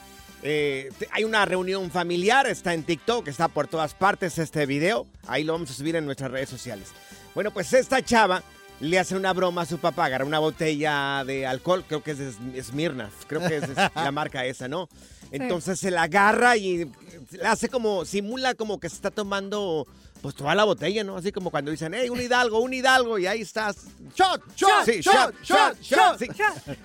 Eh, 0.43 0.91
hay 1.12 1.23
una 1.23 1.45
reunión 1.45 1.93
familiar, 1.93 2.49
está 2.49 2.75
en 2.75 2.83
TikTok, 2.83 3.29
está 3.29 3.47
por 3.47 3.69
todas 3.69 3.95
partes 3.95 4.37
este 4.38 4.67
video. 4.67 5.07
Ahí 5.29 5.45
lo 5.45 5.53
vamos 5.53 5.71
a 5.71 5.75
subir 5.75 5.95
en 5.95 6.07
nuestras 6.07 6.33
redes 6.33 6.49
sociales. 6.49 6.88
Bueno, 7.37 7.53
pues 7.53 7.73
esta 7.73 8.03
chava 8.03 8.43
le 8.81 8.99
hace 8.99 9.17
una 9.17 9.33
broma 9.33 9.62
a 9.62 9.67
su 9.67 9.79
papá, 9.79 10.07
agarra 10.07 10.25
una 10.25 10.38
botella 10.38 11.25
de 11.25 11.47
alcohol, 11.47 11.85
creo 11.87 12.03
que 12.03 12.12
es 12.12 12.19
Smirnoff, 12.67 13.25
creo 13.27 13.41
que 13.41 13.57
es 13.57 13.64
la 13.95 14.12
marca 14.12 14.45
esa, 14.45 14.69
¿no? 14.69 14.88
Entonces 15.31 15.79
se 15.79 15.91
la 15.91 16.05
agarra 16.05 16.57
y 16.57 16.91
le 17.33 17.47
hace 17.47 17.69
como, 17.69 18.05
simula 18.05 18.55
como 18.55 18.81
que 18.81 18.88
se 18.88 18.97
está 18.97 19.11
tomando 19.11 19.87
pues 20.21 20.35
toda 20.35 20.55
la 20.55 20.65
botella, 20.65 21.05
¿no? 21.05 21.17
Así 21.17 21.33
como 21.33 21.51
cuando 21.51 21.71
dicen, 21.71 21.93
hey, 21.95 22.09
un 22.11 22.21
hidalgo, 22.21 22.61
un 22.61 22.73
hidalgo, 22.75 23.19
y 23.19 23.27
ahí 23.27 23.41
estás. 23.43 23.77
Shot, 24.17 24.43
shot, 24.57 24.85
Sí, 24.85 25.01
shot, 25.01 25.35
shot, 25.43 25.81
shot. 25.81 26.19
sí. 26.19 26.27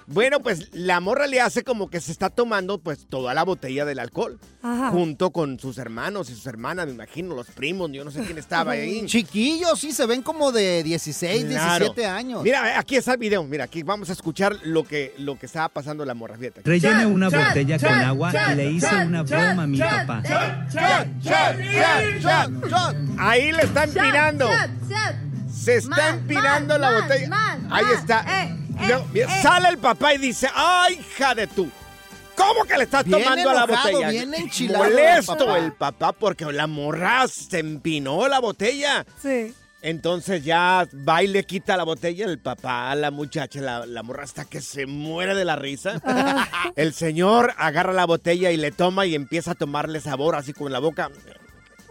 Bueno, 0.07 0.39
pues 0.41 0.69
la 0.73 0.99
morra 0.99 1.27
le 1.27 1.41
hace 1.41 1.63
como 1.63 1.89
que 1.89 1.99
se 2.01 2.11
está 2.11 2.29
tomando 2.29 2.77
pues 2.79 3.05
toda 3.07 3.33
la 3.33 3.43
botella 3.43 3.85
del 3.85 3.99
alcohol. 3.99 4.39
Ajá. 4.61 4.89
Junto 4.91 5.31
con 5.31 5.59
sus 5.59 5.77
hermanos 5.77 6.29
y 6.29 6.35
sus 6.35 6.45
hermanas, 6.47 6.85
me 6.87 6.93
imagino, 6.93 7.35
los 7.35 7.47
primos, 7.47 7.91
yo 7.91 8.05
no 8.05 8.11
sé 8.11 8.21
quién 8.21 8.37
estaba 8.37 8.71
ahí. 8.73 9.05
Chiquillos, 9.07 9.79
sí, 9.79 9.91
se 9.91 10.05
ven 10.05 10.21
como 10.21 10.51
de 10.51 10.83
16, 10.83 11.45
Claro. 11.45 11.85
17 11.85 12.05
años. 12.05 12.43
Mira, 12.43 12.79
aquí 12.79 12.95
está 12.95 13.13
el 13.13 13.17
video. 13.17 13.43
Mira, 13.43 13.65
aquí 13.65 13.83
vamos 13.83 14.09
a 14.09 14.13
escuchar 14.13 14.55
lo 14.63 14.83
que, 14.83 15.13
lo 15.17 15.37
que 15.37 15.47
estaba 15.47 15.69
pasando 15.69 16.05
la 16.05 16.13
morra. 16.13 16.37
Fíjate. 16.37 16.61
Rellené 16.63 17.05
una 17.05 17.29
Shot, 17.29 17.47
botella 17.47 17.77
shot, 17.77 17.89
con 17.89 17.99
agua 17.99 18.31
shot, 18.31 18.51
y 18.51 18.55
le 18.55 18.71
hice 18.71 18.87
shot, 18.87 19.05
una 19.07 19.17
shot, 19.23 19.29
broma 19.29 19.63
a 19.63 19.67
mi 19.67 19.77
shot, 19.77 19.89
papá. 20.07 20.23
Ahí 23.23 23.51
le 23.51 23.63
está 23.63 23.85
empinando. 23.85 24.49
Se 25.53 25.75
está 25.77 26.09
empinando 26.09 26.77
la 26.77 27.01
botella. 27.01 27.57
Ahí 27.71 27.85
está. 27.95 28.25
Eh, 28.43 28.55
Luego, 28.87 29.05
mira, 29.13 29.41
Sale 29.41 29.69
el 29.69 29.77
papá 29.77 30.13
y 30.13 30.17
dice, 30.17 30.49
¡ay, 30.53 30.95
hija 30.99 31.33
de 31.35 31.47
tú! 31.47 31.69
¿Cómo 32.35 32.65
que 32.65 32.75
le 32.77 32.83
estás 32.83 33.05
Bien 33.05 33.21
tomando 33.23 33.49
a 33.49 33.53
la 33.53 33.65
botella? 33.65 34.09
bien 34.09 34.33
enchilado 34.33 34.85
el 34.85 34.91
Molesto 34.91 35.37
papá. 35.37 35.57
el 35.59 35.71
papá 35.73 36.11
porque 36.13 36.45
la 36.51 36.67
morra 36.67 37.27
se 37.27 37.59
empinó 37.59 38.27
la 38.27 38.39
botella. 38.39 39.05
Sí. 39.21 39.53
Entonces 39.83 40.43
ya 40.43 40.87
va 41.07 41.23
y 41.23 41.27
le 41.27 41.43
quita 41.45 41.77
la 41.77 41.83
botella 41.83 42.25
el 42.25 42.39
papá 42.39 42.95
la 42.95 43.11
muchacha, 43.11 43.61
la, 43.61 43.85
la 43.85 44.01
morra 44.01 44.23
hasta 44.23 44.45
que 44.45 44.61
se 44.61 44.85
muere 44.85 45.35
de 45.35 45.45
la 45.45 45.55
risa. 45.57 46.01
El 46.75 46.93
señor 46.93 47.53
agarra 47.57 47.91
la 47.93 48.05
botella 48.05 48.49
y 48.51 48.57
le 48.57 48.71
toma 48.71 49.05
y 49.05 49.13
empieza 49.13 49.51
a 49.51 49.55
tomarle 49.55 49.99
sabor 49.99 50.35
así 50.35 50.53
con 50.53 50.71
la 50.71 50.79
boca. 50.79 51.09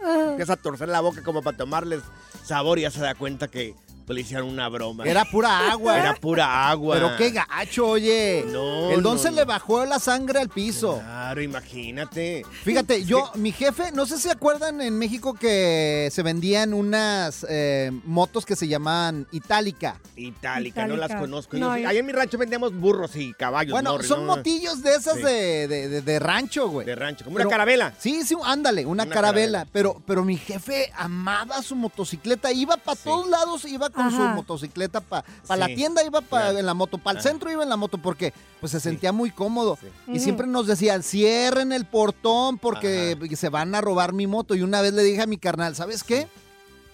Empieza 0.03 0.53
a 0.53 0.57
torcer 0.57 0.89
la 0.89 1.01
boca 1.01 1.23
como 1.23 1.41
para 1.41 1.57
tomarles 1.57 2.01
sabor 2.43 2.79
y 2.79 2.81
ya 2.83 2.91
se 2.91 2.99
da 2.99 3.15
cuenta 3.15 3.47
que 3.47 3.75
pues, 4.05 4.15
le 4.15 4.21
hicieron 4.21 4.47
una 4.49 4.69
broma. 4.69 5.03
Era 5.05 5.25
pura 5.25 5.71
agua. 5.71 5.97
Era 5.99 6.13
pura 6.15 6.69
agua. 6.69 6.95
Pero 6.95 7.17
qué 7.17 7.31
gacho, 7.31 7.87
oye. 7.87 8.43
No, 8.47 8.91
El 8.91 9.01
don 9.01 9.15
no, 9.17 9.21
se 9.21 9.29
no. 9.29 9.35
le 9.37 9.45
bajó 9.45 9.85
la 9.85 9.99
sangre 9.99 10.39
al 10.39 10.49
piso. 10.49 10.99
Claro, 10.99 11.41
imagínate. 11.41 12.43
Fíjate, 12.63 13.03
yo, 13.05 13.31
mi 13.35 13.51
jefe, 13.51 13.91
no 13.93 14.05
sé 14.05 14.17
si 14.17 14.23
se 14.23 14.31
acuerdan 14.31 14.81
en 14.81 14.97
México 14.97 15.33
que 15.33 16.09
se 16.11 16.23
vendían 16.23 16.73
unas 16.73 17.45
eh, 17.49 17.91
motos 18.05 18.45
que 18.45 18.55
se 18.55 18.67
llamaban 18.67 19.27
Itálica. 19.31 19.99
Itálica, 20.15 20.87
no 20.87 20.95
las 20.95 21.13
conozco. 21.15 21.57
No, 21.57 21.77
Yo 21.77 21.87
ahí 21.87 21.97
en 21.97 22.05
mi 22.05 22.11
rancho 22.13 22.37
vendíamos 22.37 22.73
burros 22.73 23.15
y 23.15 23.33
caballos. 23.33 23.71
Bueno, 23.71 23.97
no, 23.97 24.03
son 24.03 24.25
no, 24.25 24.35
motillos 24.37 24.81
de 24.83 24.95
esas 24.95 25.15
Sí. 25.15 25.21
de, 25.23 25.67
de- 25.67 25.89
de- 25.89 26.01
de 26.01 26.19
rancho, 26.19 26.69
güey. 26.69 26.85
De 26.85 26.95
rancho, 26.95 27.23
como 27.25 27.35
una 27.37 27.47
carabela. 27.47 27.93
Sí, 27.99 28.23
sí, 28.23 28.35
ándale, 28.43 28.85
una, 28.85 29.03
Una 29.03 29.13
carabela. 29.13 29.59
carabela. 29.59 29.67
Pero, 29.71 30.01
pero 30.05 30.23
mi 30.23 30.37
jefe 30.37 30.91
amaba 30.95 31.61
su 31.61 31.75
motocicleta. 31.75 32.51
Iba 32.51 32.77
para 32.77 32.99
todos 32.99 33.27
lados, 33.27 33.65
iba 33.65 33.89
con 33.93 34.11
su 34.11 34.17
motocicleta. 34.17 35.01
Para 35.01 35.23
Sí, 35.43 35.57
la 35.59 35.67
tienda 35.67 36.03
iba 36.03 36.21
pa- 36.21 36.41
claro. 36.41 36.57
en 36.59 36.65
la 36.65 36.73
moto. 36.73 36.97
Para 36.97 37.19
el 37.19 37.23
centro 37.23 37.51
iba 37.51 37.63
en 37.63 37.69
la 37.69 37.77
moto 37.77 37.97
porque 37.97 38.33
pues 38.59 38.71
se 38.71 38.79
sentía 38.79 39.11
muy 39.11 39.31
cómodo. 39.31 39.77
Y 40.07 40.19
siempre 40.19 40.47
nos 40.47 40.67
decían, 40.67 41.03
cierren 41.03 41.71
el 41.71 41.85
portón 41.85 42.57
porque 42.57 43.17
se 43.37 43.49
van 43.49 43.73
a 43.75 43.81
robar 43.81 44.13
mi 44.13 44.27
moto. 44.27 44.55
Y 44.55 44.61
una 44.61 44.81
vez 44.81 44.93
le 44.93 45.03
dije 45.03 45.21
a 45.21 45.27
mi 45.27 45.37
carnal, 45.37 45.75
¿sabes 45.75 46.03
qué? 46.03 46.27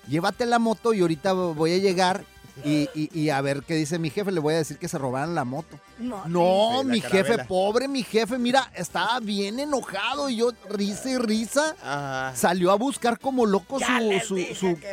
Llévate 0.08 0.46
la 0.46 0.60
moto 0.60 0.94
y 0.94 1.02
ahorita 1.02 1.34
voy 1.34 1.74
a 1.74 1.78
llegar 1.78 2.24
y, 2.66 2.90
y- 2.94 3.10
y 3.18 3.30
a 3.30 3.40
ver 3.42 3.64
qué 3.64 3.76
dice 3.76 4.00
mi 4.00 4.10
jefe. 4.10 4.32
Le 4.32 4.40
voy 4.40 4.56
a 4.56 4.58
decir 4.58 4.78
que 4.78 4.88
se 4.90 4.98
robaran 4.98 5.36
la 5.36 5.46
moto. 5.46 5.80
No, 6.00 6.26
No, 6.28 6.70
Sí, 6.82 6.88
la 6.88 6.94
mi 6.94 7.02
jefe, 7.02 7.38
pobre 7.46 7.88
mi 7.88 8.04
jefe, 8.04 8.38
mira, 8.38 8.72
estaba 8.76 9.20
bien 9.20 9.60
enojado 9.60 10.30
y 10.30 10.38
yo 10.38 10.52
risa 10.70 11.12
y 11.12 11.18
risa. 11.18 11.76
Ajá. 11.84 12.36
Salió 12.36 12.72
a 12.72 12.76
buscar 12.76 13.20
como 13.20 13.46
loco 13.46 13.80
Ya 13.80 14.00
su, 14.26 14.38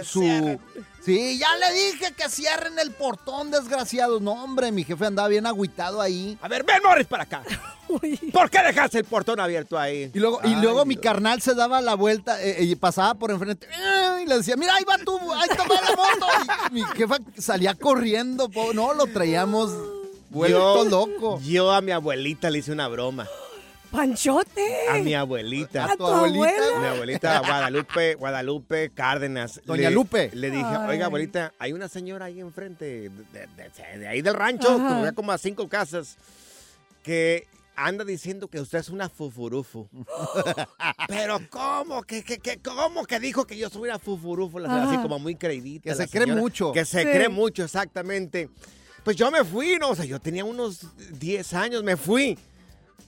su. 0.05 0.59
Sí, 1.07 1.39
ya 1.39 1.47
le 1.57 1.73
dije 1.73 2.13
que 2.15 2.29
cierren 2.29 2.79
el 2.81 2.91
portón, 2.91 3.51
desgraciados. 3.53 4.21
No, 4.21 4.33
hombre, 4.33 4.73
mi 4.73 4.83
jefe 4.85 5.07
andaba 5.07 5.29
bien 5.29 5.47
agüitado 5.47 6.01
ahí. 6.03 6.37
A 6.43 6.49
ver, 6.49 6.65
ven 6.65 6.81
Morris 6.85 7.07
para 7.07 7.23
acá. 7.23 7.43
¿Por 8.33 8.51
qué 8.51 8.59
dejaste 8.63 8.99
el 8.99 9.05
portón 9.05 9.39
abierto 9.39 9.79
ahí? 9.79 10.11
Y 10.13 10.19
luego, 10.19 10.41
y 10.43 10.57
luego 10.57 10.85
mi 10.85 10.97
carnal 10.97 11.41
se 11.41 11.55
daba 11.55 11.81
la 11.81 11.95
vuelta 11.95 12.43
eh, 12.43 12.65
y 12.65 12.75
pasaba 12.75 13.15
por 13.15 13.31
enfrente 13.31 13.69
¡eh! 13.69 14.23
y 14.25 14.27
le 14.27 14.39
decía, 14.39 14.57
mira, 14.57 14.75
ahí 14.75 14.83
va 14.85 14.99
tú, 14.99 15.17
ahí 15.33 15.49
te 15.49 15.57
va 15.57 15.81
la 15.81 15.97
moto. 15.97 16.27
Y 16.71 16.75
mi 16.75 16.83
jefa 16.97 17.19
salía 17.39 17.75
corriendo, 17.75 18.49
po- 18.49 18.75
no, 18.75 18.93
lo 18.93 19.07
traíamos 19.07 19.71
vuelto 20.31 20.85
Yo- 20.85 20.91
loco. 20.91 21.41
Yo 21.43 21.71
a 21.71 21.81
mi 21.81 21.93
abuelita 21.93 22.51
le 22.51 22.59
hice 22.59 22.73
una 22.73 22.89
broma. 22.89 23.29
¡Panchote! 23.91 24.89
A 24.91 24.99
mi 24.99 25.15
abuelita. 25.15 25.87
¿A 25.93 25.97
tu 25.97 26.07
abuela? 26.07 26.79
Mi 26.81 26.87
abuelita 26.87 27.39
Guadalupe, 27.41 28.15
Guadalupe 28.17 28.91
Cárdenas. 28.91 29.61
Doña 29.65 29.89
Le- 29.89 29.95
Lupe. 29.95 30.31
Le 30.35 30.51
dije, 30.51 30.65
Ay. 30.65 30.89
oiga, 30.91 31.07
abuelita, 31.07 31.53
hay 31.59 31.73
una 31.73 31.89
señora 31.89 32.27
ahí 32.27 32.41
enfrente, 32.41 32.85
de, 32.85 33.09
de- 33.11 33.47
de- 33.57 33.99
de 33.99 34.09
ahí 34.09 34.23
del 34.23 34.35
rancho, 34.35 34.69
Ajá. 34.71 35.13
como, 35.13 35.33
a 35.33 35.39
cinco 35.39 35.69
casas, 35.69 36.17
que 37.03 37.47
anda 37.77 38.05
diciendo 38.05 38.49
que 38.49 38.61
usted 38.61 38.79
es 38.79 38.89
una 38.89 39.09
fufurufu. 39.09 39.89
Pero 41.09 41.39
¿cómo? 41.51 42.03
¿Qué, 42.03 42.23
qué, 42.25 42.39
qué- 42.39 42.59
cómo 42.59 43.05
que 43.07 43.21
dijo 43.21 43.47
que 43.47 43.57
yo 43.57 43.71
soy 43.71 43.89
una 43.89 43.99
fufurufu? 43.99 44.59
La- 44.59 44.83
Así 44.85 44.95
Ajá. 44.95 45.03
como 45.03 45.19
muy 45.19 45.37
creidita. 45.37 45.91
Que 45.91 45.95
se 45.97 46.09
cree 46.09 46.27
mucho. 46.27 46.73
Que 46.73 46.85
se 46.85 47.03
Sí. 47.03 47.09
cree 47.09 47.29
mucho, 47.29 47.65
exactamente. 47.65 48.49
Pues 49.05 49.17
yo 49.17 49.31
me 49.31 49.45
fui, 49.45 49.79
¿no? 49.79 49.91
O 49.91 49.95
sea, 49.95 50.05
yo 50.05 50.19
tenía 50.21 50.45
unos 50.45 50.81
10 51.19 51.55
años, 51.55 51.83
me 51.85 51.97
fui. 51.97 52.37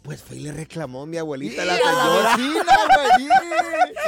Pues 0.02 0.22
fue 0.22 0.36
y 0.36 0.40
le 0.40 0.52
reclamó 0.52 1.04
mi 1.04 1.18
abuelita 1.18 1.62
a 1.62 1.64
la 1.66 1.76
señora. 1.76 2.36
güey. 2.36 3.28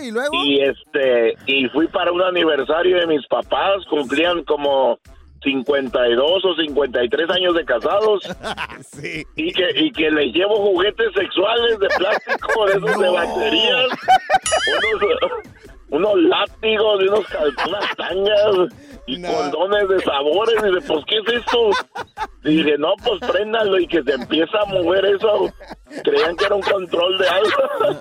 Y 0.02 0.10
luego... 0.10 0.34
Y 0.44 0.60
este, 0.60 1.38
y 1.46 1.68
fui 1.68 1.88
para 1.88 2.12
un 2.12 2.20
aniversario 2.20 2.98
de 2.98 3.06
mis 3.06 3.26
papás, 3.28 3.82
cumplían 3.88 4.44
como 4.44 4.98
52 5.46 6.44
o 6.44 6.54
53 6.56 7.30
años 7.30 7.54
de 7.54 7.64
casados. 7.64 8.22
Sí. 8.92 9.26
Y 9.36 9.52
que, 9.52 9.70
y 9.74 9.90
que 9.90 10.10
les 10.10 10.32
llevo 10.32 10.56
juguetes 10.56 11.12
sexuales 11.14 11.78
de 11.78 11.88
plástico, 11.88 12.66
de 12.66 12.72
esos 12.72 12.98
de 13.00 13.08
baterías, 13.08 13.86
unos, 14.92 15.32
unos 15.90 16.14
látigos, 16.22 17.02
y 17.02 17.08
unos, 17.08 17.24
unas 17.66 17.96
tangas. 17.96 18.74
y 19.06 19.22
condones 19.22 19.88
de 19.88 20.00
sabores. 20.00 20.56
Y 20.62 20.74
de, 20.74 20.80
pues, 20.80 21.04
¿qué 21.06 21.16
es 21.18 21.40
esto? 21.40 21.70
Y 22.44 22.56
dije, 22.56 22.78
no, 22.78 22.92
pues 23.04 23.20
préndalo 23.30 23.78
y 23.78 23.86
que 23.86 24.02
se 24.02 24.12
empieza 24.12 24.58
a 24.60 24.64
mover 24.66 25.04
eso. 25.04 25.52
Creían 26.02 26.36
que 26.36 26.44
era 26.44 26.54
un 26.54 26.62
control 26.62 27.18
de 27.18 27.28
algo. 27.28 28.00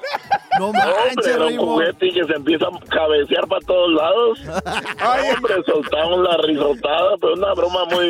No 0.59 0.65
hombre, 0.69 0.83
manches, 0.83 1.35
era 1.35 1.45
un 1.45 1.57
juguete 1.57 2.07
y 2.07 2.13
que 2.13 2.23
se 2.25 2.33
empieza 2.33 2.67
a 2.67 2.85
cabecear 2.89 3.47
para 3.47 3.65
todos 3.65 3.93
lados. 3.93 4.39
hombre, 5.35 5.55
soltamos 5.65 6.19
la 6.19 6.37
risotada, 6.37 7.17
pero 7.19 7.33
una 7.33 7.53
broma 7.53 7.85
muy, 7.85 8.09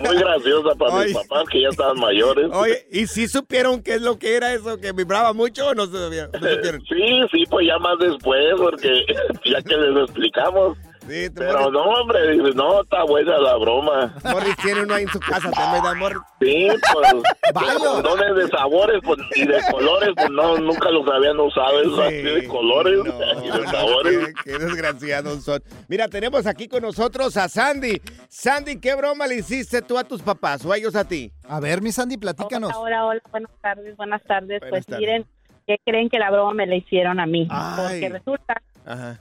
muy 0.00 0.16
graciosa 0.16 0.74
para 0.76 1.04
mis 1.04 1.14
papás 1.14 1.44
que 1.50 1.62
ya 1.62 1.68
estaban 1.68 1.98
mayores. 1.98 2.50
Oye, 2.52 2.86
¿y 2.90 3.06
si 3.06 3.28
supieron 3.28 3.82
qué 3.82 3.94
es 3.94 4.02
lo 4.02 4.18
que 4.18 4.36
era 4.36 4.52
eso? 4.54 4.78
¿Que 4.78 4.92
vibraba 4.92 5.32
mucho 5.32 5.68
o 5.68 5.74
no 5.74 5.86
se 5.86 5.98
sabía? 5.98 6.28
No 6.32 6.38
supieron? 6.50 6.82
Sí, 6.88 7.20
sí, 7.32 7.44
pues 7.50 7.66
ya 7.66 7.78
más 7.78 7.98
después, 7.98 8.54
porque 8.56 9.04
ya 9.44 9.62
que 9.62 9.76
les 9.76 10.04
explicamos. 10.04 10.78
Sí, 11.08 11.28
te 11.28 11.32
Pero 11.32 11.70
no, 11.70 11.82
hombre, 11.82 12.32
dices, 12.32 12.54
no, 12.54 12.82
está 12.82 13.04
buena 13.04 13.38
la 13.38 13.56
broma. 13.56 14.14
Morris 14.24 14.56
tiene 14.56 14.82
uno 14.82 14.94
ahí 14.94 15.02
en 15.02 15.08
su 15.10 15.20
casa 15.20 15.50
también, 15.50 15.82
¿verdad, 15.82 15.96
Morris? 15.96 16.18
Sí, 16.40 16.68
pues, 16.92 17.12
condones 17.78 18.36
de 18.36 18.48
sabores 18.48 19.00
pues, 19.04 19.18
y 19.36 19.46
de 19.46 19.60
colores, 19.70 20.10
pues 20.16 20.30
no, 20.30 20.56
nunca 20.58 20.90
los 20.90 21.06
habían 21.08 21.38
usado, 21.38 21.80
esos 21.80 21.98
así 21.98 22.22
de 22.22 22.48
colores 22.48 23.00
y 23.44 23.58
de 23.58 23.66
sabores. 23.66 24.26
Qué, 24.42 24.52
qué 24.52 24.58
desgraciados 24.58 25.44
son. 25.44 25.62
Mira, 25.88 26.08
tenemos 26.08 26.46
aquí 26.46 26.68
con 26.68 26.82
nosotros 26.82 27.36
a 27.36 27.48
Sandy. 27.48 28.00
Sandy, 28.28 28.80
¿qué 28.80 28.94
broma 28.94 29.26
le 29.26 29.36
hiciste 29.36 29.82
tú 29.82 29.98
a 29.98 30.04
tus 30.04 30.22
papás 30.22 30.64
o 30.64 30.72
a 30.72 30.78
ellos 30.78 30.96
a 30.96 31.04
ti? 31.04 31.30
A 31.46 31.60
ver, 31.60 31.82
mi 31.82 31.92
Sandy, 31.92 32.16
platícanos. 32.16 32.72
Hola, 32.74 33.04
hola, 33.04 33.20
buenas 33.30 33.50
tardes, 33.60 33.96
buenas 33.96 34.22
tardes. 34.22 34.60
Buenas 34.60 34.70
pues 34.70 34.86
tardes. 34.86 35.00
miren, 35.00 35.26
¿qué 35.66 35.76
creen 35.84 36.08
que 36.08 36.18
la 36.18 36.30
broma 36.30 36.54
me 36.54 36.66
la 36.66 36.76
hicieron 36.76 37.20
a 37.20 37.26
mí? 37.26 37.46
Ay. 37.50 38.00
Porque 38.00 38.08
resulta 38.08 38.62
Ajá. 38.86 39.18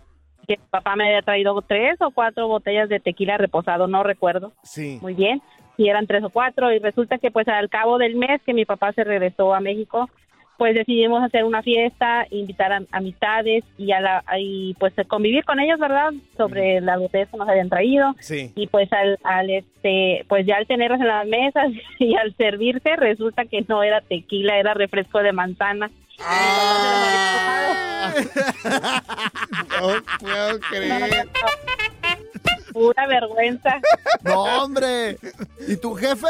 Que 0.47 0.57
mi 0.57 0.63
papá 0.69 0.95
me 0.95 1.05
había 1.05 1.21
traído 1.21 1.61
tres 1.61 2.01
o 2.01 2.11
cuatro 2.11 2.47
botellas 2.47 2.89
de 2.89 2.99
tequila 2.99 3.37
reposado, 3.37 3.87
no 3.87 4.03
recuerdo. 4.03 4.51
Sí. 4.63 4.99
Muy 5.01 5.13
bien. 5.13 5.41
Y 5.77 5.89
eran 5.89 6.07
tres 6.07 6.23
o 6.23 6.29
cuatro. 6.29 6.71
Y 6.71 6.79
resulta 6.79 7.17
que 7.17 7.31
pues 7.31 7.47
al 7.47 7.69
cabo 7.69 7.97
del 7.97 8.15
mes 8.15 8.41
que 8.45 8.53
mi 8.53 8.65
papá 8.65 8.91
se 8.93 9.03
regresó 9.03 9.53
a 9.53 9.59
México, 9.59 10.09
pues 10.57 10.75
decidimos 10.75 11.23
hacer 11.23 11.43
una 11.43 11.61
fiesta, 11.61 12.25
invitar 12.29 12.71
a 12.71 12.83
amistades 12.91 13.63
y, 13.77 13.91
a 13.91 13.99
la, 13.99 14.23
y 14.39 14.75
pues 14.75 14.93
convivir 15.07 15.43
con 15.45 15.59
ellos, 15.59 15.79
¿verdad? 15.79 16.13
Sobre 16.37 16.79
las 16.79 16.99
botellas 16.99 17.29
que 17.29 17.37
nos 17.37 17.49
habían 17.49 17.69
traído. 17.69 18.15
Sí. 18.19 18.51
Y 18.55 18.67
pues 18.67 18.91
al, 18.93 19.17
al 19.23 19.49
este, 19.49 20.25
pues 20.29 20.45
ya 20.45 20.57
al 20.57 20.67
tenerlas 20.67 21.01
en 21.01 21.07
las 21.07 21.27
mesas 21.27 21.71
y 21.99 22.15
al 22.15 22.35
servirse 22.35 22.95
resulta 22.95 23.45
que 23.45 23.65
no 23.67 23.83
era 23.83 24.01
tequila, 24.01 24.57
era 24.57 24.73
refresco 24.73 25.19
de 25.19 25.33
manzana. 25.33 25.89
No 29.79 30.03
puedo 30.19 30.59
creer. 30.69 31.29
Pura 32.71 33.07
vergüenza. 33.07 33.79
No, 34.23 34.43
hombre. 34.43 35.17
¿Y 35.67 35.77
tu 35.77 35.93
jefe? 35.95 36.27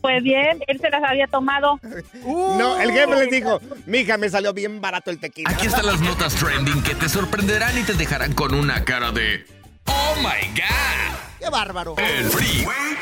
Pues 0.00 0.22
bien, 0.22 0.62
él 0.66 0.80
se 0.80 0.88
las 0.90 1.02
había 1.04 1.26
tomado. 1.26 1.78
No, 2.24 2.80
el 2.80 2.90
jefe 2.92 3.16
les 3.16 3.30
dijo, 3.30 3.60
mija, 3.86 4.16
me 4.16 4.28
salió 4.30 4.52
bien 4.54 4.80
barato 4.80 5.10
el 5.10 5.18
tequila. 5.20 5.50
Aquí 5.50 5.66
están 5.66 5.86
las 5.86 6.00
notas 6.00 6.34
trending 6.34 6.82
que 6.82 6.94
te 6.94 7.08
sorprenderán 7.08 7.78
y 7.78 7.82
te 7.82 7.94
dejarán 7.94 8.32
con 8.32 8.54
una 8.54 8.84
cara 8.84 9.12
de 9.12 9.46
¡Oh 9.86 10.14
my 10.18 10.48
God! 10.58 11.16
¡Qué 11.40 11.50
bárbaro! 11.50 11.94
El 11.98 12.24
Freeway 12.30 12.96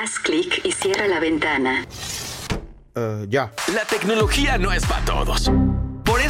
Haz 0.00 0.18
clic 0.18 0.60
y 0.64 0.72
cierra 0.72 1.06
la 1.06 1.20
ventana. 1.20 1.86
ya. 3.28 3.52
La 3.74 3.84
tecnología 3.84 4.58
no 4.58 4.72
es 4.72 4.84
para 4.86 5.04
todos. 5.04 5.50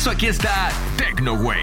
Eso 0.03 0.11
aquí 0.11 0.27
está 0.27 0.69
TecnoWay. 0.97 1.63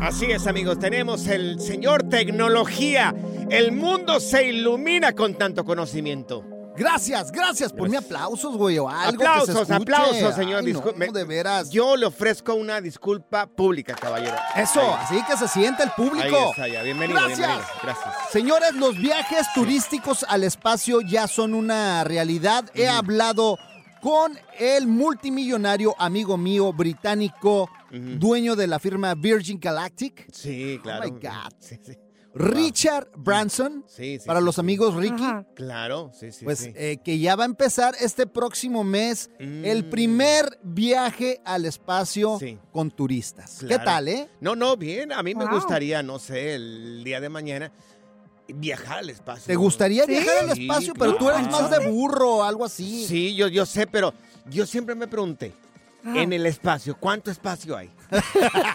Así 0.00 0.26
es, 0.26 0.46
amigos, 0.46 0.78
tenemos 0.78 1.26
el 1.26 1.60
señor 1.60 2.08
tecnología. 2.08 3.12
El 3.50 3.72
mundo 3.72 4.20
se 4.20 4.44
ilumina 4.46 5.14
con 5.14 5.34
tanto 5.34 5.64
conocimiento. 5.64 6.44
Gracias, 6.76 7.32
gracias. 7.32 7.72
Ponme 7.72 7.96
aplausos, 7.96 8.56
güey, 8.56 8.78
o 8.78 8.88
algo 8.88 9.18
que 9.18 9.24
se 9.24 9.26
aplausos, 9.26 9.56
escuche. 9.56 9.74
aplausos, 9.74 10.34
señor. 10.36 10.62
Ay, 10.64 10.74
no, 10.74 11.12
de 11.12 11.24
veras. 11.24 11.70
Yo 11.70 11.96
le 11.96 12.06
ofrezco 12.06 12.54
una 12.54 12.80
disculpa 12.80 13.48
pública, 13.48 13.96
caballero. 13.96 14.36
Eso, 14.54 14.80
Ahí. 14.80 15.00
así 15.00 15.22
que 15.28 15.36
se 15.36 15.48
siente 15.48 15.82
el 15.82 15.90
público. 15.90 16.36
Ahí 16.36 16.50
está, 16.50 16.68
ya. 16.68 16.82
Bienvenido, 16.84 17.18
Gracias. 17.18 17.38
bienvenido. 17.38 17.68
Gracias. 17.82 18.14
Señores, 18.30 18.74
los 18.76 18.96
viajes 18.96 19.44
turísticos 19.56 20.24
al 20.28 20.44
espacio 20.44 21.00
ya 21.00 21.26
son 21.26 21.54
una 21.54 22.04
realidad. 22.04 22.70
He 22.74 22.86
hablado 22.86 23.58
con 24.04 24.38
el 24.58 24.86
multimillonario 24.86 25.94
amigo 25.98 26.36
mío 26.36 26.74
británico, 26.74 27.70
dueño 27.90 28.54
de 28.54 28.66
la 28.66 28.78
firma 28.78 29.14
Virgin 29.14 29.58
Galactic, 29.58 30.30
Sí, 30.30 30.78
claro. 30.82 31.08
Oh 31.08 31.12
my 31.14 31.18
God. 31.20 31.52
Sí, 31.58 31.78
sí. 31.82 31.94
Richard 32.34 33.08
Branson, 33.16 33.84
Sí, 33.86 34.18
sí, 34.18 34.26
para 34.26 34.40
sí, 34.40 34.44
los 34.44 34.56
sí. 34.56 34.60
amigos 34.60 34.94
Ricky. 34.96 35.24
Claro, 35.54 36.10
sí, 36.12 36.32
sí. 36.32 36.44
Pues 36.44 36.58
sí. 36.58 36.72
eh, 36.74 36.98
que 37.02 37.18
ya 37.18 37.34
va 37.36 37.44
a 37.44 37.46
empezar 37.46 37.94
este 37.98 38.26
próximo 38.26 38.84
mes 38.84 39.30
Mm. 39.40 39.64
el 39.64 39.88
primer 39.88 40.58
viaje 40.62 41.40
al 41.46 41.64
espacio 41.64 42.38
con 42.72 42.90
turistas. 42.90 43.64
¿Qué 43.66 43.78
tal, 43.78 44.08
eh? 44.08 44.28
No, 44.40 44.54
no, 44.54 44.76
bien. 44.76 45.12
A 45.12 45.22
mí 45.22 45.34
me 45.34 45.46
gustaría, 45.46 46.02
no 46.02 46.18
sé, 46.18 46.56
el 46.56 47.02
día 47.04 47.20
de 47.20 47.28
mañana 47.30 47.72
viajar 48.48 48.98
al 48.98 49.10
espacio. 49.10 49.46
¿Te 49.46 49.56
gustaría 49.56 50.06
viajar 50.06 50.38
al 50.48 50.54
Sí, 50.54 50.62
espacio? 50.62 50.94
Pero 50.94 51.16
tú 51.16 51.28
eres 51.30 51.50
más 51.50 51.70
de 51.70 51.90
burro 51.90 52.36
o 52.36 52.42
algo 52.42 52.64
así. 52.64 53.06
Sí, 53.06 53.34
yo, 53.34 53.48
yo 53.48 53.66
sé, 53.66 53.86
pero 53.86 54.12
yo 54.46 54.66
siempre 54.66 54.94
me 54.94 55.06
pregunté, 55.08 55.52
Ah. 56.06 56.20
en 56.20 56.34
el 56.34 56.44
espacio, 56.44 56.94
¿cuánto 57.00 57.30
espacio 57.30 57.74
hay? 57.74 57.90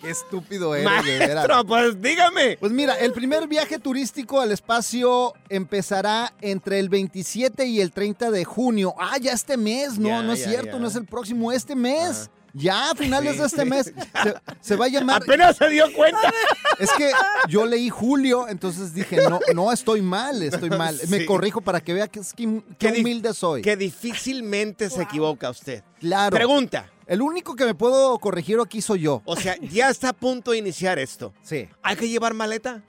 Qué 0.00 0.10
estúpido 0.10 0.74
eres. 0.74 0.86
Maestro, 0.86 1.64
pues 1.66 2.00
dígame. 2.00 2.56
Pues 2.58 2.72
mira, 2.72 2.94
el 2.98 3.12
primer 3.12 3.46
viaje 3.48 3.78
turístico 3.78 4.40
al 4.40 4.52
espacio 4.52 5.34
empezará 5.48 6.32
entre 6.40 6.78
el 6.78 6.88
27 6.88 7.66
y 7.66 7.80
el 7.80 7.92
30 7.92 8.30
de 8.30 8.44
junio. 8.44 8.94
Ah, 8.98 9.18
ya 9.20 9.32
este 9.32 9.56
mes, 9.56 9.98
no, 9.98 10.22
no 10.22 10.32
es 10.32 10.44
cierto, 10.44 10.78
no 10.78 10.88
es 10.88 10.96
el 10.96 11.04
próximo, 11.06 11.52
este 11.52 11.74
mes. 11.74 12.30
Ya, 12.52 12.90
a 12.90 12.94
finales 12.94 13.38
de 13.38 13.46
este 13.46 13.64
mes. 13.64 13.86
Se, 14.22 14.34
se 14.60 14.76
va 14.76 14.86
a 14.86 14.88
llamar. 14.88 15.22
Apenas 15.22 15.56
se 15.56 15.68
dio 15.68 15.84
cuenta. 15.94 16.32
Es 16.78 16.90
que 16.92 17.10
yo 17.48 17.64
leí 17.66 17.88
julio, 17.90 18.48
entonces 18.48 18.92
dije, 18.94 19.18
no, 19.28 19.38
no 19.54 19.72
estoy 19.72 20.02
mal, 20.02 20.42
estoy 20.42 20.70
mal. 20.70 20.98
Me 21.08 21.24
corrijo 21.26 21.60
para 21.60 21.80
que 21.80 21.92
vea 21.94 22.08
que, 22.08 22.20
es 22.20 22.32
que- 22.32 22.62
qué 22.78 22.88
humilde 23.00 23.32
soy. 23.34 23.62
Que 23.62 23.76
difícilmente 23.76 24.90
se 24.90 25.02
equivoca 25.02 25.50
usted. 25.50 25.82
Claro. 26.00 26.34
Pregunta. 26.34 26.90
El 27.06 27.22
único 27.22 27.56
que 27.56 27.64
me 27.64 27.74
puedo 27.74 28.16
corregir 28.18 28.58
aquí 28.60 28.80
soy 28.80 29.00
yo. 29.00 29.22
O 29.24 29.34
sea, 29.36 29.56
ya 29.60 29.88
está 29.90 30.10
a 30.10 30.12
punto 30.12 30.52
de 30.52 30.58
iniciar 30.58 30.98
esto. 30.98 31.32
Sí. 31.42 31.68
¿Hay 31.82 31.96
que 31.96 32.08
llevar 32.08 32.34
maleta? 32.34 32.82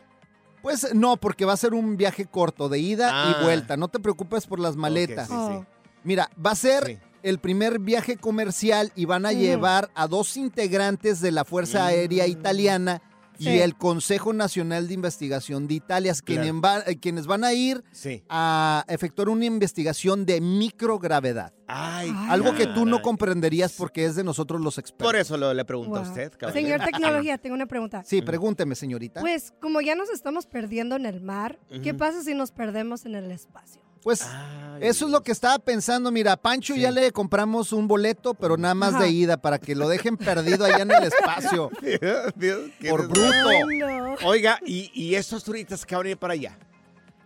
Pues 0.62 0.94
no, 0.94 1.18
porque 1.18 1.44
va 1.44 1.54
a 1.54 1.58
ser 1.58 1.74
un 1.74 1.98
viaje 1.98 2.26
corto, 2.28 2.70
de 2.70 2.78
ida 2.78 3.10
Ah. 3.12 3.36
y 3.40 3.44
vuelta. 3.44 3.78
No 3.78 3.88
te 3.88 4.00
preocupes 4.00 4.46
por 4.46 4.60
las 4.60 4.76
maletas. 4.76 5.28
sí, 5.28 5.34
sí. 5.50 5.66
Mira, 6.04 6.30
va 6.44 6.52
a 6.52 6.56
ser 6.56 7.00
el 7.24 7.40
primer 7.40 7.80
viaje 7.80 8.18
comercial 8.18 8.92
y 8.96 9.06
van 9.06 9.26
a 9.26 9.30
Ujú. 9.32 9.40
llevar 9.40 9.90
a 9.96 10.08
dos 10.08 10.38
integrantes 10.38 11.22
de 11.22 11.32
la 11.32 11.46
Fuerza 11.46 11.86
Aérea 11.86 12.28
Italiana 12.28 13.02
y 13.40 13.48
el 13.58 13.76
Consejo 13.76 14.34
Nacional 14.34 14.88
de 14.88 14.94
Investigación 14.94 15.68
de 15.68 15.74
Italia, 15.74 16.14
quienes, 16.24 16.52
va- 16.54 16.82
eh, 16.86 17.00
quienes 17.00 17.26
van 17.26 17.44
a 17.44 17.54
ir 17.54 17.84
Sí. 17.92 18.24
a 18.30 18.86
efectuar 18.88 19.30
una 19.30 19.46
investigación 19.46 20.28
de 20.28 20.42
microgravedad. 20.42 21.52
Ay, 21.68 22.12
Algo 22.30 22.54
que 22.54 22.68
tú 22.68 22.86
no 22.86 23.02
comprenderías 23.02 23.74
porque 23.74 24.06
es 24.06 24.16
de 24.16 24.24
nosotros 24.24 24.62
los 24.62 24.78
expertos. 24.78 25.08
Por 25.08 25.16
eso 25.16 25.38
lo, 25.38 25.54
le 25.56 25.66
pregunto 25.66 25.96
a 25.96 26.02
usted, 26.02 26.32
caballero. 26.38 26.68
Señor 26.68 26.86
Tecnología, 26.86 27.38
tengo 27.40 27.56
una 27.56 27.66
pregunta. 27.66 28.04
Sí, 28.06 28.22
pregúnteme, 28.22 28.76
señorita. 28.76 29.22
Pues 29.22 29.54
como 29.60 29.82
ya 29.82 29.96
nos 29.96 30.10
estamos 30.10 30.46
perdiendo 30.46 30.96
en 30.96 31.08
el 31.08 31.22
mar, 31.22 31.58
¿qué 31.82 31.94
pasa 31.96 32.22
si 32.24 32.36
nos 32.36 32.52
perdemos 32.52 33.06
en 33.08 33.16
el 33.16 33.32
espacio? 33.32 33.82
Pues 34.04 34.26
eso 34.80 35.06
es 35.06 35.12
lo 35.12 35.22
que 35.22 35.32
estaba 35.32 35.60
pensando. 35.60 36.12
Mira, 36.12 36.32
a 36.34 36.38
Pancho 36.38 36.76
ya 36.76 36.90
le 36.92 37.12
compramos 37.12 37.72
un 37.72 37.88
boleto, 37.88 38.34
pero 38.34 38.58
nada 38.58 38.74
más 38.74 38.96
Ajá. 38.96 39.04
de 39.04 39.10
ida 39.12 39.38
para 39.38 39.60
que 39.60 39.76
lo 39.76 39.88
dejen 39.88 40.18
perdido 40.18 40.66
allá 40.66 40.80
en 40.82 40.92
el 40.92 41.04
espacio. 41.04 41.70
Dios, 41.82 42.34
Dios, 42.36 42.60
qué 42.80 42.90
Por 42.90 43.08
bruto. 43.08 43.50
Oiga, 44.26 44.60
¿y, 44.66 44.92
y 44.94 45.16
estos 45.16 45.44
turistas 45.44 45.86
que 45.86 45.96
van 45.96 46.06
a 46.08 46.10
ir 46.10 46.18
para 46.18 46.34
allá? 46.34 46.58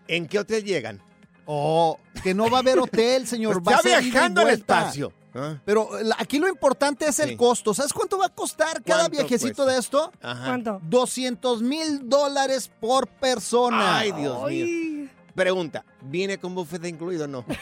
¿En 0.08 0.28
qué 0.28 0.40
hotel 0.40 0.64
llegan? 0.64 1.02
Oh, 1.46 1.98
que 2.24 2.34
no 2.34 2.50
va 2.50 2.58
a 2.58 2.62
haber 2.62 2.80
hotel, 2.80 3.26
señor. 3.28 3.62
Pues 3.64 3.78
y 3.84 3.88
viajando 3.88 4.42
al 4.42 4.50
espacio. 4.50 5.14
Ah. 5.34 5.60
Pero 5.66 5.90
aquí 6.18 6.40
lo 6.40 6.48
importante 6.48 7.06
es 7.08 7.20
el 7.20 7.30
Sí. 7.32 7.36
costo. 7.36 7.74
¿Sabes 7.74 7.92
cuánto 7.94 8.18
va 8.18 8.28
a 8.28 8.30
costar 8.30 8.82
cada 8.84 9.02
¿Cuánto 9.04 9.18
viajecito 9.18 9.64
cuesta? 9.64 9.74
de 9.74 9.80
esto? 9.80 10.12
Ajá. 10.22 10.46
¿Cuánto? 10.46 10.80
200 10.84 11.62
mil 11.62 12.08
dólares 12.10 12.72
por 12.80 13.08
persona. 13.08 13.98
Ay, 14.00 14.12
Dios 14.14 14.50
mío. 14.50 15.10
Pregunta, 15.36 15.84
¿viene 16.02 16.38
con 16.38 16.56
buffet 16.56 16.86
incluido 16.86 17.26
o 17.26 17.28
no? 17.28 17.45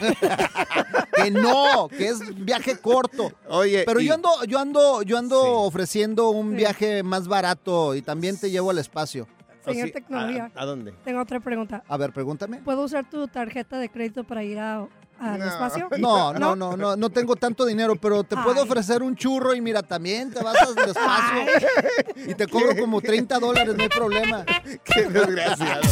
Que 1.16 1.30
no, 1.30 1.88
que 1.88 2.08
es 2.08 2.20
viaje 2.44 2.76
corto. 2.78 3.32
Oye, 3.48 3.84
Pero 3.86 4.00
y- 4.00 4.06
yo 4.06 4.14
ando, 4.14 4.44
yo 4.46 4.58
ando, 4.58 5.02
yo 5.02 5.16
ando 5.18 5.40
ofreciendo 5.60 6.30
un 6.30 6.54
viaje 6.56 7.02
más 7.02 7.28
barato 7.28 7.94
y 7.94 8.02
también 8.02 8.38
te 8.38 8.50
llevo 8.50 8.70
al 8.70 8.78
espacio. 8.78 9.26
Señor 9.64 9.86
sí, 9.88 9.92
Tecnología. 9.92 10.50
¿A, 10.54 10.62
a 10.62 10.66
dónde? 10.66 10.92
Tengo 11.04 11.22
otra 11.22 11.40
pregunta. 11.40 11.82
A 11.88 11.96
ver, 11.96 12.12
pregúntame. 12.12 12.58
¿Puedo 12.58 12.82
usar 12.84 13.08
tu 13.08 13.26
tarjeta 13.28 13.78
de 13.78 13.88
crédito 13.88 14.24
para 14.24 14.42
ir 14.44 14.58
a 14.58 14.86
al 15.20 15.42
espacio? 15.42 15.88
No, 15.98 16.32
no, 16.32 16.56
no, 16.56 16.76
no, 16.76 16.96
no 16.96 17.10
tengo 17.10 17.36
tanto 17.36 17.64
dinero, 17.64 17.96
pero 17.96 18.24
te 18.24 18.36
puedo 18.36 18.62
ofrecer 18.62 19.02
un 19.02 19.16
churro 19.16 19.54
y 19.54 19.60
mira, 19.60 19.82
también 19.82 20.32
te 20.32 20.42
vas 20.42 20.56
al 20.56 20.88
espacio 20.88 22.28
y 22.28 22.34
te 22.34 22.46
cobro 22.46 22.76
como 22.76 23.00
30 23.00 23.38
dólares, 23.38 23.74
no 23.76 23.82
hay 23.82 23.88
problema. 23.88 24.44
Qué 24.84 25.04
desgraciado. 25.04 25.82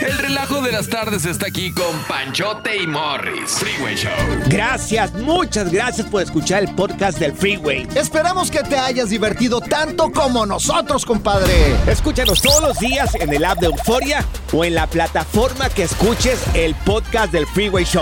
El 0.00 0.18
relajo 0.18 0.60
de 0.62 0.72
las 0.72 0.88
tardes 0.88 1.24
está 1.26 1.46
aquí 1.46 1.72
con 1.72 1.96
Panchote 2.08 2.76
y 2.76 2.86
Morris. 2.86 3.50
Freeway 3.52 3.94
Show. 3.94 4.10
Gracias, 4.48 5.12
muchas 5.14 5.70
gracias 5.72 6.06
por 6.08 6.22
escuchar 6.22 6.62
el 6.64 6.74
podcast 6.74 7.18
del 7.18 7.32
Freeway. 7.32 7.86
Esperamos 7.94 8.50
que 8.50 8.62
te 8.62 8.76
hayas 8.76 9.10
divertido 9.10 9.60
tanto 9.60 10.10
como 10.10 10.44
nosotros, 10.44 11.04
compadre. 11.06 11.76
Escúchanos 11.86 12.42
todos 12.42 12.62
los 12.62 12.78
días 12.78 13.14
en 13.14 13.32
el 13.32 13.44
app 13.44 13.60
de 13.60 13.66
Euforia 13.66 14.24
o 14.52 14.64
en 14.64 14.74
la 14.74 14.86
plataforma 14.86 15.68
que 15.70 15.84
escuches 15.84 16.40
el 16.54 16.74
podcast 16.74 17.32
del 17.32 17.46
Freeway 17.46 17.84
Show. 17.84 18.01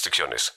restricciones. 0.00 0.54